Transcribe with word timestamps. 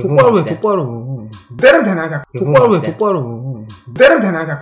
똑바로 0.00 0.40
해, 0.40 0.54
똑바로. 0.54 1.28
때려 1.60 1.84
대나자. 1.84 2.22
똑바로 2.36 2.80
해, 2.80 2.92
똑바로. 2.92 3.66
때려 3.96 4.20
대나자. 4.20 4.60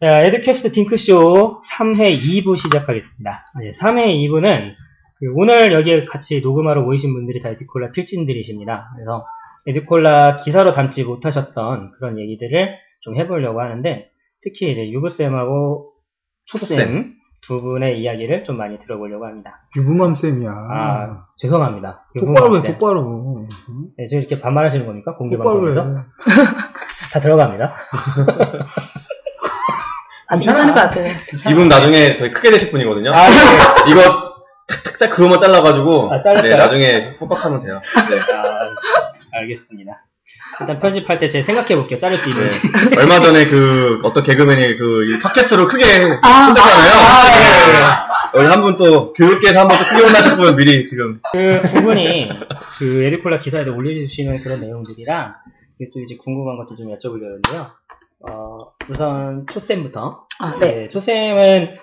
자, 0.00 0.20
에드캐스트 0.20 0.72
딩크쇼 0.72 1.60
3회 1.76 2.22
2부 2.22 2.56
시작하겠습니다. 2.56 3.44
네, 3.60 3.72
3회 3.82 4.14
2부는 4.28 4.74
오늘 5.36 5.72
여기에 5.72 6.04
같이 6.04 6.40
녹음하러 6.40 6.82
모이신 6.82 7.12
분들이 7.12 7.40
다 7.40 7.48
에드콜라 7.50 7.90
필진들이십니다. 7.92 8.90
그래서 8.94 9.26
에드콜라 9.66 10.36
기사로 10.36 10.72
담지 10.72 11.04
못하셨던 11.04 11.92
그런 11.98 12.18
얘기들을 12.18 12.76
좀 13.00 13.16
해보려고 13.16 13.60
하는데 13.60 14.10
특히 14.42 14.70
이제 14.72 14.90
유부쌤하고 14.90 15.92
초쌤 16.46 17.14
두 17.46 17.60
분의 17.60 18.00
이야기를 18.00 18.44
좀 18.44 18.56
많이 18.56 18.78
들어보려고 18.78 19.26
합니다. 19.26 19.60
유부맘 19.76 20.14
쌤이야. 20.14 20.50
아, 20.50 21.26
죄송합니다. 21.36 22.06
똑바로 22.18 22.58
해. 22.58 22.72
똑바로. 22.72 23.46
네, 23.96 24.06
지금 24.06 24.22
이렇게 24.22 24.40
반말하시는 24.40 24.86
겁니까? 24.86 25.14
공개 25.16 25.36
똑바로 25.36 25.60
방송에서? 25.62 25.98
해. 25.98 26.04
다 27.12 27.20
들어갑니다. 27.20 27.74
안 30.30 30.38
괜찮을 30.40 30.74
것 30.74 30.80
같아. 30.80 31.00
이분 31.50 31.68
나중에 31.68 32.16
저희 32.18 32.30
크게 32.32 32.50
되실 32.50 32.70
분이거든요. 32.70 33.10
아, 33.10 33.28
네. 33.28 33.92
이거 33.92 34.27
탁탁탁 34.68 35.16
그거만 35.16 35.40
잘라가지고 35.40 36.12
아, 36.12 36.22
잘랐어요? 36.22 36.50
네, 36.50 36.56
나중에 36.56 37.16
뽀빡하면 37.16 37.62
돼요. 37.64 37.80
네. 38.10 38.20
아, 38.34 38.74
알겠습니다. 39.40 40.04
일단 40.60 40.80
편집할 40.80 41.20
때 41.20 41.28
제가 41.28 41.46
생각해 41.46 41.76
볼게요. 41.76 41.98
자를 41.98 42.18
수 42.18 42.28
있는지. 42.28 42.58
네. 42.90 43.00
얼마 43.00 43.20
전에 43.20 43.46
그 43.46 44.00
어떤 44.02 44.24
개그맨이 44.24 44.76
그이 44.78 45.20
팟캐스트로 45.20 45.68
크게 45.68 45.84
아, 46.22 46.46
혼났잖아요. 46.46 46.92
아, 46.92 48.32
여기 48.36 48.46
한분 48.46 48.76
또 48.76 49.12
교육계에서 49.12 49.60
한번 49.60 49.78
또 49.78 49.84
크게 49.84 50.02
혼나실 50.06 50.36
분 50.36 50.56
미리 50.56 50.86
지금 50.86 51.20
그 51.32 51.62
두 51.68 51.82
분이 51.82 52.28
그 52.78 53.04
에리콜라 53.04 53.40
기사에도 53.40 53.74
올려주시는 53.74 54.42
그런 54.42 54.60
내용들이랑 54.60 55.32
또 55.94 56.00
이제 56.00 56.16
궁금한 56.22 56.56
것도 56.56 56.74
좀 56.76 56.86
여쭤보려는데요. 56.88 57.70
어, 58.28 58.72
우선 58.88 59.46
초쌤부터. 59.52 60.24
아, 60.40 60.56
네. 60.58 60.72
네, 60.74 60.88
초쌤은 60.88 61.76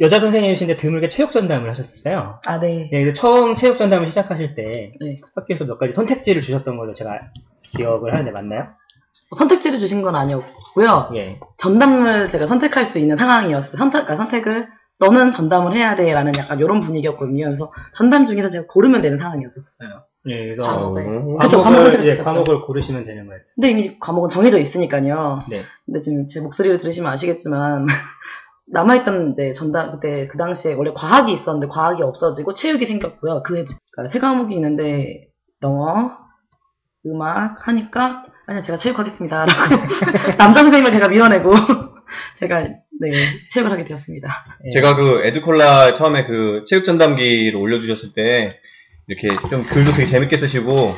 여자 0.00 0.20
선생님이신데 0.20 0.76
드물게 0.76 1.08
체육 1.08 1.32
전담을 1.32 1.70
하셨었어요. 1.70 2.40
아, 2.46 2.60
네. 2.60 2.88
네, 2.90 3.02
이제 3.02 3.12
처음 3.12 3.54
체육 3.56 3.76
전담을 3.76 4.08
시작하실 4.08 4.54
때 4.54 4.92
네. 5.00 5.16
학교에서 5.34 5.64
몇 5.64 5.78
가지 5.78 5.92
선택지를 5.92 6.42
주셨던 6.42 6.76
걸로 6.76 6.94
제가 6.94 7.18
기억을 7.62 8.12
하는데 8.12 8.30
맞나요? 8.30 8.68
선택지를 9.36 9.80
주신 9.80 10.02
건 10.02 10.14
아니었고요. 10.14 11.10
예. 11.14 11.40
전담을 11.58 12.28
제가 12.28 12.46
선택할 12.46 12.84
수 12.84 12.98
있는 12.98 13.16
상황이었어요. 13.16 13.76
선택, 13.76 14.04
그러니까 14.04 14.16
선택을 14.16 14.68
너는 14.98 15.30
전담을 15.30 15.74
해야 15.74 15.96
돼 15.96 16.12
라는 16.12 16.36
약간 16.36 16.58
이런 16.58 16.80
분위기였거든요. 16.80 17.44
그래서 17.44 17.72
전담 17.92 18.26
중에서 18.26 18.50
제가 18.50 18.66
고르면 18.68 19.02
되는 19.02 19.18
상황이었었어요. 19.18 20.02
예, 20.28 20.44
그래서 20.44 20.64
아, 20.64 21.00
네. 21.00 21.06
어, 21.06 21.38
그쵸, 21.38 21.60
과목 21.62 21.78
과목을, 21.78 22.04
예. 22.06 22.16
과목을 22.16 22.62
고르시면 22.62 23.04
되는 23.04 23.26
거였죠. 23.26 23.46
근데 23.54 23.70
이미 23.70 23.98
과목은 24.00 24.28
정해져 24.28 24.58
있으니까요. 24.58 25.40
네. 25.48 25.64
근데 25.84 26.00
지금 26.00 26.26
제 26.28 26.40
목소리를 26.40 26.78
들으시면 26.78 27.12
아시겠지만 27.12 27.86
남아있던 28.72 29.32
이제 29.32 29.52
전담 29.52 29.92
그때 29.92 30.26
그 30.28 30.38
당시에 30.38 30.74
원래 30.74 30.92
과학이 30.92 31.32
있었는데 31.32 31.68
과학이 31.68 32.02
없어지고 32.02 32.54
체육이 32.54 32.84
생겼고요. 32.86 33.42
그 33.44 33.54
외, 33.54 33.64
그러니까 33.92 34.12
세 34.12 34.18
과목이 34.18 34.54
있는데 34.54 35.28
영어, 35.62 36.16
음악 37.06 37.68
하니까 37.68 38.24
아니야 38.46 38.62
제가 38.62 38.76
체육하겠습니다라고 38.76 39.54
남자 40.38 40.62
선생님을 40.62 40.92
제가 40.92 41.08
밀어내고 41.08 41.52
제가 42.38 42.60
네 43.00 43.38
체육을 43.52 43.70
하게 43.70 43.84
되었습니다. 43.84 44.28
예. 44.66 44.70
제가 44.72 44.96
그 44.96 45.22
에듀콜라 45.24 45.94
처음에 45.94 46.24
그 46.24 46.64
체육 46.66 46.84
전담기를 46.84 47.56
올려주셨을 47.56 48.12
때 48.14 48.50
이렇게 49.08 49.28
좀 49.48 49.64
글도 49.64 49.92
되게 49.92 50.06
재밌게 50.06 50.36
쓰시고 50.36 50.94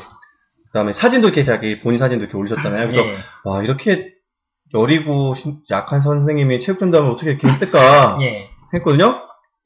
그다음에 0.69 0.93
사진도 0.95 1.29
이렇게 1.29 1.45
자기 1.45 1.81
본인 1.81 1.99
사진도 1.99 2.25
이렇게 2.25 2.37
올리셨잖아요. 2.37 2.89
그래서 2.89 3.07
예. 3.07 3.17
와 3.45 3.63
이렇게 3.63 4.18
여리고 4.75 5.35
신- 5.37 5.59
약한 5.71 6.01
선생님이 6.03 6.61
체육 6.61 6.79
전담을 6.79 7.11
어떻게 7.13 7.31
이렇게 7.31 7.49
했을까 7.49 8.19
예. 8.23 8.49
했거든요. 8.75 9.23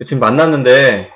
지금 0.07 0.21
만났는데 0.21 1.11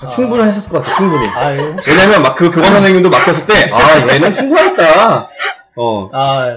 아. 0.00 0.10
충분히 0.10 0.42
했었을 0.44 0.68
것 0.68 0.82
같아 0.82 0.96
충분히. 0.96 1.28
아, 1.28 1.54
혹시- 1.54 1.90
왜냐면 1.90 2.22
막 2.22 2.36
그 2.36 2.50
교과 2.50 2.66
선생님도 2.66 3.08
맡겼을 3.10 3.46
때 3.46 3.70
아 3.72 4.12
얘는 4.12 4.34
충분하겠다. 4.34 5.28
어, 5.76 6.10
아, 6.12 6.56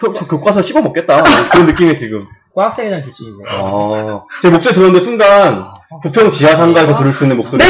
저, 0.00 0.12
저 0.14 0.26
교과서 0.26 0.62
씹어 0.62 0.80
먹겠다. 0.82 1.22
그런 1.52 1.66
느낌이 1.66 1.96
지금. 1.98 2.26
과학생이란 2.54 3.02
규칙이네. 3.04 3.36
아, 3.48 4.22
제 4.42 4.50
목소리 4.50 4.74
들었는데 4.74 5.04
순간 5.04 5.66
부평 6.02 6.30
지하상가에서 6.32 6.96
들을 6.98 7.12
수 7.12 7.24
있는 7.24 7.36
목소리. 7.36 7.62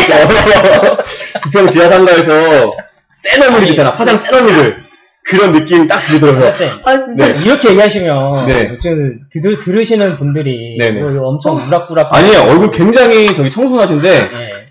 부평 1.42 1.70
지하상가에서 1.70 2.72
센 3.24 3.42
얼굴이 3.42 3.70
있잖아. 3.70 3.90
화장 3.90 4.18
센 4.18 4.32
얼굴. 4.34 4.85
그런 5.28 5.52
느낌이 5.52 5.88
딱 5.88 6.06
들더라고요. 6.08 6.44
선생님, 6.52 6.78
아 6.84 6.96
네. 7.16 7.40
이렇게 7.44 7.70
얘기하시면 7.70 8.46
네. 8.46 8.78
지금 8.80 9.18
들, 9.32 9.60
들으시는 9.60 10.16
분들이 10.16 10.78
네네. 10.78 11.00
이거 11.00 11.22
엄청 11.22 11.56
우락부락 11.56 12.14
아니에요. 12.14 12.42
얼굴 12.50 12.70
굉장히 12.70 13.34
저기 13.34 13.50
청순하신데 13.50 14.08
예. 14.08 14.66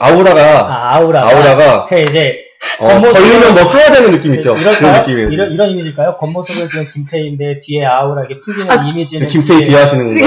아우라가 0.00 0.40
아, 0.40 0.96
아우라. 0.96 1.22
아우라가 1.22 1.86
그 1.86 1.98
이제 2.00 2.38
어, 2.38 2.43
겉모습은- 2.78 3.12
걸리면 3.14 3.54
뭐 3.54 3.64
사야 3.66 3.92
되는 3.92 4.10
느낌 4.12 4.34
있죠. 4.34 4.54
그런 4.54 4.62
이럴까요? 4.74 5.00
느낌이에요. 5.02 5.28
이런, 5.30 5.52
이런 5.52 5.68
이미지일까요? 5.70 6.16
겉모습은 6.18 6.68
지금 6.68 6.86
김태희인데 6.92 7.60
뒤에 7.62 7.84
아우라게 7.84 8.40
풍기는 8.40 8.70
아, 8.70 8.84
이미지는 8.88 9.28
김태희 9.28 9.66
비하하시는 9.66 10.06
건가요? 10.06 10.24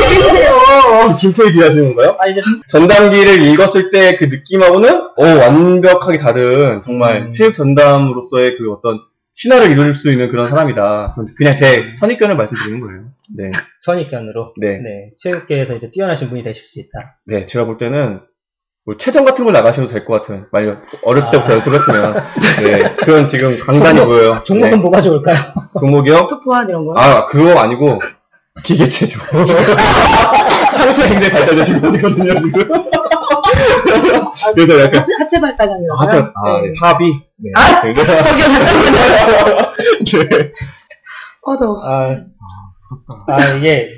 걸리세요. 0.00 1.16
김태희 1.20 1.52
비하하시는 1.52 1.94
건가요? 1.94 2.16
아, 2.20 2.28
이제 2.28 2.40
전담기를 2.68 3.42
읽었을 3.42 3.90
때 3.90 4.16
그 4.16 4.24
느낌하고는 4.24 4.90
어, 5.16 5.24
완벽하게 5.40 6.18
다른 6.18 6.82
정말 6.84 7.22
음. 7.22 7.30
체육 7.32 7.52
전담으로서의 7.54 8.56
그 8.56 8.70
어떤 8.72 9.00
신화를 9.32 9.70
이룰 9.72 9.94
수 9.96 10.10
있는 10.10 10.28
그런 10.30 10.48
사람이다. 10.48 11.14
그냥 11.36 11.56
제 11.60 11.92
선입견을 11.98 12.36
말씀드리는 12.36 12.80
거예요. 12.80 13.00
네, 13.36 13.50
선입견으로 13.82 14.52
네, 14.60 14.78
네, 14.78 15.10
체육계에서 15.18 15.74
이제 15.74 15.90
뛰어나신 15.90 16.28
분이 16.28 16.44
되실 16.44 16.64
수 16.66 16.78
있다. 16.78 17.16
네. 17.26 17.46
제가 17.46 17.64
볼 17.64 17.76
때는 17.78 18.20
뭐 18.86 18.96
체전 18.98 19.24
같은 19.24 19.44
걸 19.44 19.52
나가셔도 19.54 19.88
될 19.88 20.04
것 20.04 20.14
같은. 20.20 20.44
만약 20.52 20.82
어렸을 21.02 21.30
때부터 21.30 21.52
아. 21.52 21.56
연습했으면 21.56 22.14
네, 22.64 22.96
그런 23.04 23.26
지금 23.28 23.58
강단이 23.58 23.98
종목- 23.98 24.06
보여요. 24.14 24.42
종목은 24.44 24.70
네. 24.70 24.76
뭐가 24.76 25.00
좋을까요? 25.00 25.36
종목이요? 25.80 26.26
투포한 26.26 26.68
이런 26.68 26.84
거. 26.86 26.92
아, 26.96 27.24
그거 27.26 27.58
아니고 27.60 27.98
기계체조. 28.64 29.18
상체 30.76 31.08
굉장히 31.08 31.32
발달되신 31.32 31.80
분이거든요 31.80 32.40
지금. 32.40 32.68
그래서 34.54 34.82
약간 34.82 35.06
하체, 35.18 35.40
발달량이라고요? 35.40 35.98
하체, 35.98 36.18
아, 36.18 36.60
네, 36.60 36.72
합의. 36.80 37.12
네. 37.38 37.50
아, 37.56 37.80
되게- 37.80 38.04
저기요 38.04 38.44
잠깐만요. 38.44 39.72
네. 40.28 40.52
어 41.46 41.56
더워. 41.58 41.80
아, 41.84 42.16
아, 43.28 43.44
이게, 43.56 43.88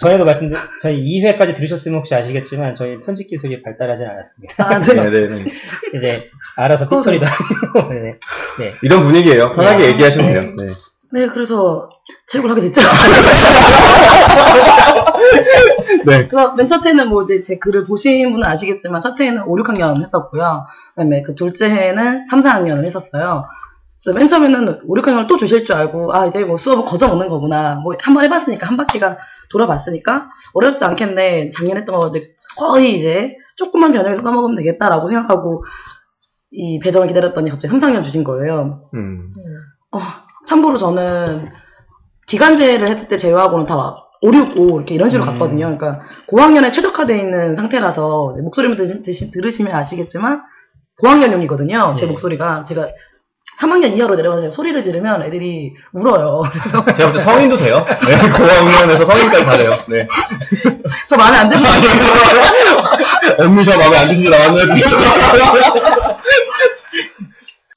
전에도 0.00 0.24
말씀드린, 0.24 0.60
저희 0.80 1.00
2회까지 1.02 1.54
들으셨으면 1.56 1.98
혹시 2.00 2.14
아시겠지만, 2.14 2.74
저희 2.74 3.00
편집 3.02 3.28
기술이 3.28 3.62
발달하진 3.62 4.06
않았습니다. 4.06 4.54
아, 4.66 4.78
네. 4.80 4.94
네, 4.94 5.10
네, 5.10 5.28
네. 5.28 5.44
이제, 5.96 6.24
알아서 6.56 6.88
삐처리도 6.88 7.24
하고, 7.24 7.92
네. 7.94 8.18
네. 8.58 8.72
이런 8.82 9.02
분위기예요. 9.02 9.54
편하게 9.54 9.86
네. 9.86 9.92
얘기하시면 9.92 10.26
돼요. 10.26 10.40
네. 10.56 10.66
네, 11.12 11.26
그래서 11.28 11.88
체육을 12.26 12.50
하게 12.50 12.62
됐죠. 12.62 12.80
네. 16.06 16.26
그래서 16.28 16.54
맨 16.54 16.66
첫 16.66 16.84
해는 16.84 17.08
뭐 17.08 17.22
이제 17.24 17.42
제 17.42 17.58
글을 17.58 17.84
보신 17.86 18.32
분은 18.32 18.46
아시겠지만 18.46 19.00
첫 19.00 19.18
해에는 19.20 19.42
5, 19.44 19.56
6학년 19.58 20.02
했었고요. 20.02 20.66
그다음에 20.94 21.22
그 21.22 21.34
둘째 21.34 21.66
해는 21.70 22.26
3, 22.28 22.42
4학년을 22.42 22.84
했었어요. 22.84 23.46
그래서 24.04 24.18
맨 24.18 24.28
처음에는 24.28 24.80
5, 24.86 24.94
6학년을 24.96 25.26
또 25.28 25.36
주실 25.38 25.64
줄 25.64 25.74
알고 25.74 26.14
아 26.14 26.26
이제 26.26 26.44
뭐 26.44 26.56
수업을 26.58 26.84
거저 26.84 27.10
오는 27.12 27.28
거구나. 27.28 27.76
뭐 27.76 27.94
한 28.00 28.14
번 28.14 28.24
해봤으니까 28.24 28.66
한 28.66 28.76
바퀴가 28.76 29.18
돌아봤으니까 29.50 30.28
어렵지 30.52 30.84
않겠네. 30.84 31.50
작년 31.50 31.76
했던 31.78 31.96
거 31.98 32.12
거의 32.58 32.98
이제 32.98 33.34
조금만 33.56 33.92
변형해서 33.92 34.22
써먹으면 34.22 34.56
되겠다라고 34.56 35.08
생각하고 35.08 35.64
이 36.50 36.78
배정을 36.80 37.08
기다렸더니 37.08 37.50
갑자기 37.50 37.70
3, 37.70 37.80
4학년 37.80 38.04
주신 38.04 38.24
거예요. 38.24 38.88
음. 38.94 39.32
어, 39.92 39.98
참고로 40.46 40.76
저는 40.78 41.48
기간제를 42.26 42.88
했을 42.88 43.08
때 43.08 43.16
제외하고는 43.16 43.66
다 43.66 43.96
5, 44.22 44.32
6, 44.32 44.58
5 44.58 44.76
이렇게 44.78 44.94
이런 44.94 45.08
식으로 45.10 45.28
음. 45.28 45.32
갔거든요. 45.32 45.76
그러니까 45.76 46.02
고학년에 46.26 46.70
최적화되어 46.70 47.16
있는 47.16 47.56
상태라서 47.56 48.36
목소리만 48.42 48.76
드시, 49.02 49.30
들으시면 49.30 49.74
아시겠지만 49.74 50.42
고학년용이거든요. 51.02 51.94
제 51.98 52.06
네. 52.06 52.12
목소리가 52.12 52.64
제가 52.64 52.88
3학년 53.60 53.96
이하로 53.96 54.16
내려가서 54.16 54.50
소리를 54.50 54.80
지르면 54.82 55.22
애들이 55.22 55.74
울어요. 55.92 56.42
그래서 56.50 56.84
제가 56.96 57.12
볼 57.12 57.18
때 57.18 57.24
성인도 57.24 57.56
돼요. 57.56 57.84
네, 58.06 58.16
고학년에서 58.18 59.06
성인까지 59.06 59.44
다 59.44 59.56
돼요. 59.56 59.78
네. 59.88 60.06
저 61.08 61.16
마음에 61.16 61.36
안 61.38 61.48
드시는 61.50 61.70
언니 63.40 63.64
저 63.64 63.78
마음에 63.78 63.96
안 63.96 64.08
드시지 64.08 64.28
나왔네요, 64.28 64.66
진짜. 64.76 66.18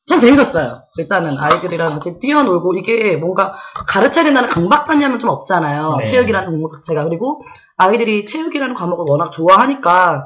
전 0.07 0.19
재밌었어요. 0.19 0.83
일단은 0.97 1.37
아이들이랑 1.37 1.95
같이 1.95 2.17
뛰어놀고 2.19 2.75
이게 2.75 3.17
뭔가 3.17 3.53
가르쳐야 3.87 4.23
된다는 4.23 4.49
강박관념은 4.49 5.19
좀 5.19 5.29
없잖아요. 5.29 5.97
네. 5.99 6.05
체육이라는 6.05 6.49
공부 6.49 6.69
자체가. 6.73 7.03
그리고 7.03 7.43
아이들이 7.75 8.23
체육이라는 8.23 8.73
과목을 8.73 9.05
워낙 9.09 9.31
좋아하니까 9.33 10.25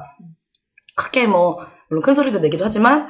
크게 0.94 1.26
뭐 1.26 1.58
물론 1.88 2.02
큰 2.02 2.14
소리도 2.14 2.38
내기도 2.38 2.64
하지만 2.64 3.08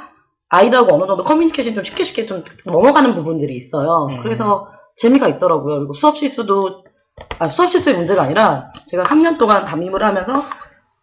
아이들하고 0.52 0.94
어느 0.94 1.06
정도 1.06 1.24
커뮤니케이션 1.24 1.74
좀 1.74 1.82
쉽게 1.82 2.04
쉽게 2.04 2.26
좀 2.26 2.44
넘어가는 2.66 3.14
부분들이 3.14 3.56
있어요. 3.56 4.06
음. 4.10 4.22
그래서 4.22 4.68
재미가 4.96 5.26
있더라고요. 5.28 5.78
그리고 5.78 5.94
수업 5.94 6.18
시수도 6.18 6.84
아, 7.38 7.48
수업 7.48 7.70
시수의 7.72 7.96
문제가 7.96 8.22
아니라 8.22 8.70
제가 8.86 9.04
3년 9.04 9.38
동안 9.38 9.64
담임을 9.64 10.02
하면서 10.02 10.44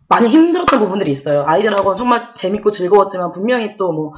많이 0.08 0.30
힘들었던 0.30 0.80
부분들이 0.80 1.12
있어요. 1.12 1.44
아이들하고는 1.48 1.98
정말 1.98 2.30
재밌고 2.36 2.72
즐거웠지만 2.72 3.32
분명히 3.34 3.76
또 3.78 3.92
뭐 3.92 4.14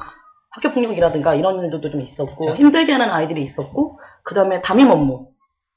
학교 0.54 0.70
폭력이라든가 0.70 1.34
이런 1.34 1.60
일들도 1.60 1.90
좀 1.90 2.02
있었고 2.02 2.36
그쵸. 2.36 2.54
힘들게 2.54 2.92
하는 2.92 3.10
아이들이 3.10 3.42
있었고 3.42 3.98
그 4.22 4.34
다음에 4.34 4.60
담임 4.60 4.90
업무 4.90 5.28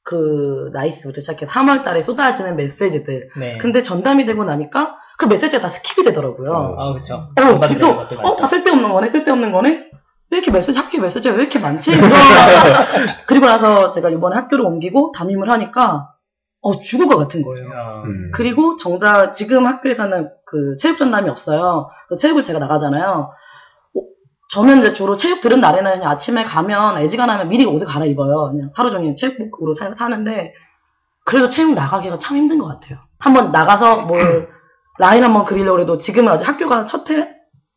그 0.03 0.69
나이스부터 0.73 1.21
시작해 1.21 1.45
3월 1.47 1.85
달에 1.85 2.01
쏟아지는 2.01 2.57
메시지들 2.57 3.29
네. 3.39 3.57
근데 3.59 3.83
전담이 3.83 4.25
되고 4.25 4.43
나니까 4.43 4.97
그 5.17 5.25
메시지가 5.25 5.61
다 5.61 5.69
skip이 5.69 6.03
되더라고요. 6.05 6.51
어. 6.51 6.75
아, 6.77 6.93
그쵸. 6.93 7.29
어, 7.35 7.41
전담이 7.41 7.73
계속, 7.73 7.87
되는 7.87 7.97
것들 7.97 8.25
어. 8.25 8.35
다 8.35 8.47
쓸데없는 8.47 8.91
거네, 8.91 9.09
쓸데없는 9.09 9.51
거네? 9.51 9.69
왜 10.31 10.37
이렇게 10.37 10.51
메시지, 10.51 10.77
학교 10.77 10.99
메시지가 10.99 11.35
왜 11.35 11.41
이렇게 11.41 11.59
많지? 11.59 11.91
그리고 13.27 13.45
나서 13.45 13.91
제가 13.91 14.09
이번에 14.09 14.35
학교를 14.35 14.65
옮기고 14.65 15.13
담임을 15.15 15.51
하니까, 15.51 16.09
어, 16.61 16.79
죽을 16.79 17.07
것 17.07 17.17
같은 17.17 17.43
거예요. 17.43 17.67
어, 17.69 18.03
음. 18.05 18.31
그리고 18.33 18.75
정작 18.75 19.33
지금 19.33 19.67
학교에서는 19.67 20.29
그 20.45 20.77
체육 20.79 20.97
전담이 20.97 21.29
없어요. 21.29 21.89
그 22.09 22.17
체육을 22.17 22.41
제가 22.41 22.57
나가잖아요. 22.57 23.29
어, 23.95 24.01
저는 24.51 24.79
이제 24.79 24.93
주로 24.93 25.15
체육 25.15 25.41
들은 25.41 25.61
날에는 25.61 25.99
그냥 25.99 26.11
아침에 26.11 26.43
가면 26.43 26.97
애지간하면 26.97 27.49
미리 27.49 27.65
옷을 27.65 27.85
갈아입어요. 27.85 28.51
그냥 28.51 28.71
하루 28.73 28.89
종일 28.89 29.15
체육복으로 29.15 29.75
사, 29.75 29.93
사는데 29.95 30.53
그래도 31.23 31.47
체육 31.49 31.73
나가기가 31.75 32.17
참 32.17 32.37
힘든 32.37 32.57
것 32.57 32.67
같아요. 32.67 32.97
한번 33.19 33.51
나가서 33.51 34.07
뭘 34.07 34.49
라인 34.97 35.23
한번 35.23 35.45
그리려고 35.45 35.79
해도 35.79 35.97
지금은 35.97 36.31
아직 36.31 36.47
학교가 36.47 36.85
첫 36.85 37.05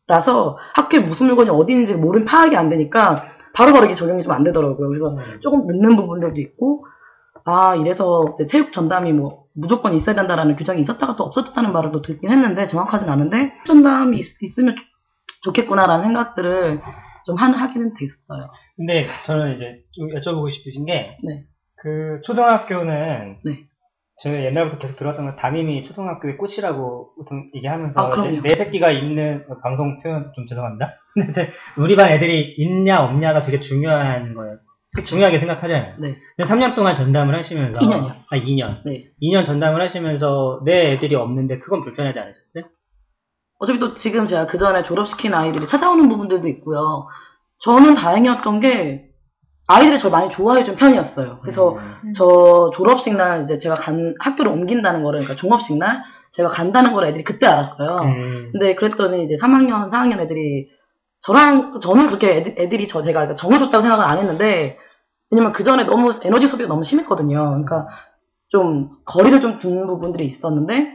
해라서 0.09 0.57
학교에 0.73 1.01
무슨 1.01 1.27
물건이 1.27 1.49
어디 1.49 1.73
있는지 1.73 1.95
모른 1.95 2.25
파악이 2.25 2.55
안 2.55 2.69
되니까 2.69 3.23
바로바로 3.53 3.85
이게 3.85 3.95
적용이 3.95 4.23
좀 4.23 4.31
안 4.31 4.43
되더라고요. 4.43 4.87
그래서 4.87 5.09
음. 5.09 5.39
조금 5.41 5.65
늦는 5.67 5.95
부분들도 5.95 6.39
있고, 6.39 6.85
아, 7.45 7.75
이래서 7.75 8.35
체육 8.47 8.71
전담이 8.71 9.11
뭐 9.13 9.45
무조건 9.53 9.93
있어야 9.93 10.15
된다라는 10.15 10.55
규정이 10.55 10.81
있었다가 10.81 11.15
또 11.15 11.23
없어졌다는 11.25 11.73
말을 11.73 11.91
또 11.91 12.01
듣긴 12.01 12.31
했는데, 12.31 12.67
정확하진 12.67 13.09
않은데, 13.09 13.53
전담이 13.65 14.19
있, 14.19 14.59
으면 14.59 14.75
좋겠구나라는 15.43 16.03
생각들을 16.05 16.81
좀 17.25 17.35
한, 17.35 17.53
하기는 17.53 17.93
됐어요. 17.95 18.49
근데 18.77 19.07
저는 19.25 19.55
이제 19.55 19.83
좀 19.91 20.09
여쭤보고 20.09 20.51
싶으신 20.51 20.85
게, 20.85 21.17
네. 21.23 21.43
그 21.81 22.21
초등학교는 22.23 23.37
네. 23.45 23.68
저는 24.21 24.43
옛날부터 24.43 24.79
계속 24.79 24.97
들었던 24.97 25.25
건 25.25 25.35
담임이 25.37 25.85
초등학교의 25.85 26.37
꽃이라고 26.37 27.13
보통 27.15 27.49
얘기하면서 27.55 27.99
아. 27.99 28.27
이제 28.27 28.41
내 28.41 28.53
새끼가 28.53 28.91
있는 28.91 29.45
방송 29.63 30.01
표현 30.01 30.31
좀 30.35 30.45
죄송합니다. 30.47 30.93
근데 31.13 31.51
우리 31.77 31.95
반 31.95 32.11
애들이 32.11 32.55
있냐 32.57 33.03
없냐가 33.03 33.43
되게 33.43 33.59
중요한 33.59 34.33
거예요. 34.33 34.57
중요하게 35.05 35.39
생각하잖아요. 35.39 35.95
네. 35.99 36.17
근데 36.35 36.51
3년 36.51 36.75
동안 36.75 36.95
전담을 36.95 37.37
하시면서 37.37 37.79
2년이요. 37.79 38.15
아 38.29 38.37
2년. 38.37 38.81
네. 38.85 39.05
2년 39.21 39.45
전담을 39.45 39.81
하시면서 39.81 40.61
내 40.65 40.93
애들이 40.93 41.15
없는데 41.15 41.59
그건 41.59 41.81
불편하지 41.81 42.19
않으셨어요? 42.19 42.65
어차피 43.59 43.79
또 43.79 43.93
지금 43.93 44.25
제가 44.25 44.47
그 44.47 44.57
전에 44.57 44.83
졸업시킨 44.83 45.33
아이들이 45.33 45.67
찾아오는 45.67 46.09
부분들도 46.09 46.47
있고요. 46.47 47.07
저는 47.61 47.93
다행이었던 47.93 48.59
게, 48.61 49.08
아이들이 49.69 49.99
저를 49.99 50.11
많이 50.11 50.31
좋아해 50.31 50.63
준 50.63 50.75
편이었어요. 50.75 51.39
그래서 51.41 51.77
음. 51.77 52.13
저 52.15 52.71
졸업식 52.73 53.15
날 53.15 53.43
이제 53.43 53.59
제가 53.59 53.75
간 53.75 54.15
학교를 54.19 54.51
옮긴다는 54.51 55.03
거를 55.03 55.19
그러니까 55.21 55.39
종업식 55.39 55.77
날 55.77 56.01
제가 56.31 56.49
간다는 56.49 56.93
걸 56.93 57.05
애들이 57.05 57.23
그때 57.23 57.45
알았어요. 57.45 57.97
음. 58.01 58.49
근데 58.51 58.73
그랬더니 58.75 59.23
이제 59.23 59.37
3학년, 59.37 59.91
4학년 59.91 60.19
애들이 60.21 60.67
저랑 61.21 61.79
저는 61.81 62.07
그렇게 62.07 62.37
애들, 62.37 62.55
애들이 62.57 62.87
저 62.87 63.03
제가 63.03 63.19
그러니까 63.19 63.35
정해줬다고 63.35 63.81
생각은 63.81 64.03
안 64.03 64.17
했는데 64.17 64.77
왜냐면 65.29 65.53
그 65.53 65.63
전에 65.63 65.83
너무 65.85 66.13
에너지 66.23 66.47
소비가 66.47 66.67
너무 66.67 66.83
심했거든요. 66.83 67.37
그러니까 67.37 67.87
좀 68.49 68.89
거리를 69.05 69.39
좀 69.41 69.59
두는 69.59 69.85
부분들이 69.85 70.25
있었는데 70.25 70.93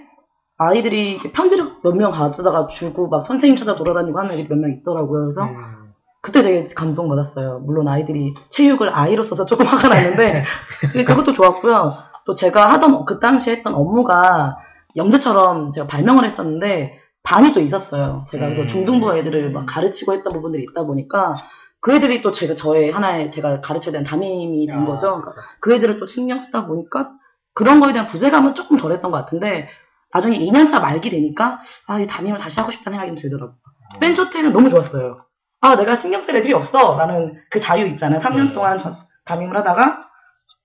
아이들이 0.58 1.18
편지를 1.32 1.64
몇 1.84 1.94
명 1.94 2.10
가져다가 2.10 2.66
주고 2.66 3.08
막 3.08 3.24
선생님 3.24 3.56
찾아 3.56 3.76
돌아다니고 3.76 4.18
하는 4.18 4.32
애들이 4.32 4.48
몇 4.48 4.56
명 4.58 4.70
있더라고요. 4.72 5.26
그래서 5.26 5.42
음. 5.44 5.83
그때 6.24 6.40
되게 6.40 6.64
감동받았어요. 6.74 7.60
물론 7.66 7.86
아이들이 7.86 8.32
체육을 8.48 8.88
아이로 8.88 9.24
써서 9.24 9.44
조금 9.44 9.66
화가 9.66 9.88
났는데 9.88 10.44
그것도 11.06 11.34
좋았고요. 11.34 11.92
또 12.24 12.32
제가 12.32 12.72
하던 12.72 13.04
그 13.04 13.20
당시에 13.20 13.56
했던 13.56 13.74
업무가 13.74 14.56
영재처럼 14.96 15.72
제가 15.72 15.86
발명을 15.86 16.24
했었는데 16.24 16.98
반이 17.24 17.52
또 17.52 17.60
있었어요. 17.60 18.24
제가 18.30 18.46
그래서 18.46 18.62
음. 18.62 18.68
중등부 18.68 19.14
애들을 19.18 19.50
막 19.50 19.66
가르치고 19.66 20.14
했던 20.14 20.32
부분들이 20.32 20.64
있다 20.70 20.84
보니까 20.84 21.34
그 21.82 21.94
애들이 21.94 22.22
또 22.22 22.32
제가 22.32 22.54
저의 22.54 22.90
하나의 22.90 23.30
제가 23.30 23.60
가르쳐야 23.60 23.92
되는 23.92 24.06
담임이 24.06 24.66
된 24.66 24.78
아, 24.78 24.84
거죠. 24.86 25.08
그러니까 25.08 25.30
그렇죠. 25.30 25.48
그 25.60 25.74
애들을 25.74 25.98
또 25.98 26.06
신경 26.06 26.40
쓰다 26.40 26.66
보니까 26.66 27.10
그런 27.52 27.80
거에 27.80 27.92
대한 27.92 28.06
부재감은 28.06 28.54
조금 28.54 28.78
덜했던 28.78 29.10
것 29.10 29.18
같은데 29.18 29.68
나중에 30.14 30.38
2년차 30.38 30.80
말기 30.80 31.10
되니까 31.10 31.60
아, 31.86 32.00
이 32.00 32.06
담임을 32.06 32.38
다시 32.38 32.58
하고 32.60 32.72
싶다는 32.72 32.98
생각이 32.98 33.20
좀 33.20 33.22
들더라고요. 33.22 33.56
맨첫 34.00 34.32
때는 34.32 34.54
너무 34.54 34.70
좋았어요. 34.70 35.24
아, 35.64 35.76
내가 35.76 35.96
신경 35.96 36.20
쓸 36.20 36.36
애들이 36.36 36.52
없어. 36.52 36.94
라는 36.98 37.40
그 37.48 37.58
자유 37.58 37.86
있잖아요. 37.86 38.20
3년 38.20 38.48
네. 38.48 38.52
동안 38.52 38.76
전 38.76 38.98
담임을 39.24 39.56
하다가 39.56 40.10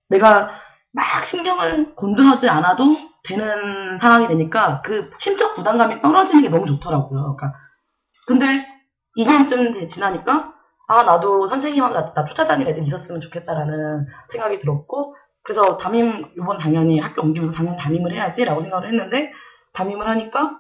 내가 0.09 0.51
막 0.91 1.25
신경을 1.25 1.95
곤두하지 1.95 2.49
않아도 2.49 2.97
되는 3.23 3.97
상황이 3.99 4.27
되니까 4.27 4.81
그 4.81 5.09
심적 5.17 5.55
부담감이 5.55 6.01
떨어지는 6.01 6.43
게 6.43 6.49
너무 6.49 6.65
좋더라고요. 6.67 7.37
그러니까 7.37 7.57
근데 8.27 8.67
2년쯤 9.17 9.87
지나니까 9.87 10.53
아 10.89 11.03
나도 11.03 11.47
선생님하고 11.47 11.93
나, 11.93 12.13
나 12.13 12.25
쫓아다닐 12.25 12.67
애들이 12.67 12.85
있었으면 12.87 13.21
좋겠다라는 13.21 14.05
생각이 14.33 14.59
들었고 14.59 15.15
그래서 15.43 15.77
담임 15.77 16.29
이번 16.35 16.57
당연히 16.57 16.99
학교 16.99 17.21
옮기면서 17.21 17.55
당연히 17.55 17.77
담임을 17.77 18.11
해야지라고 18.11 18.59
생각을 18.59 18.89
했는데 18.89 19.31
담임을 19.71 20.09
하니까 20.09 20.59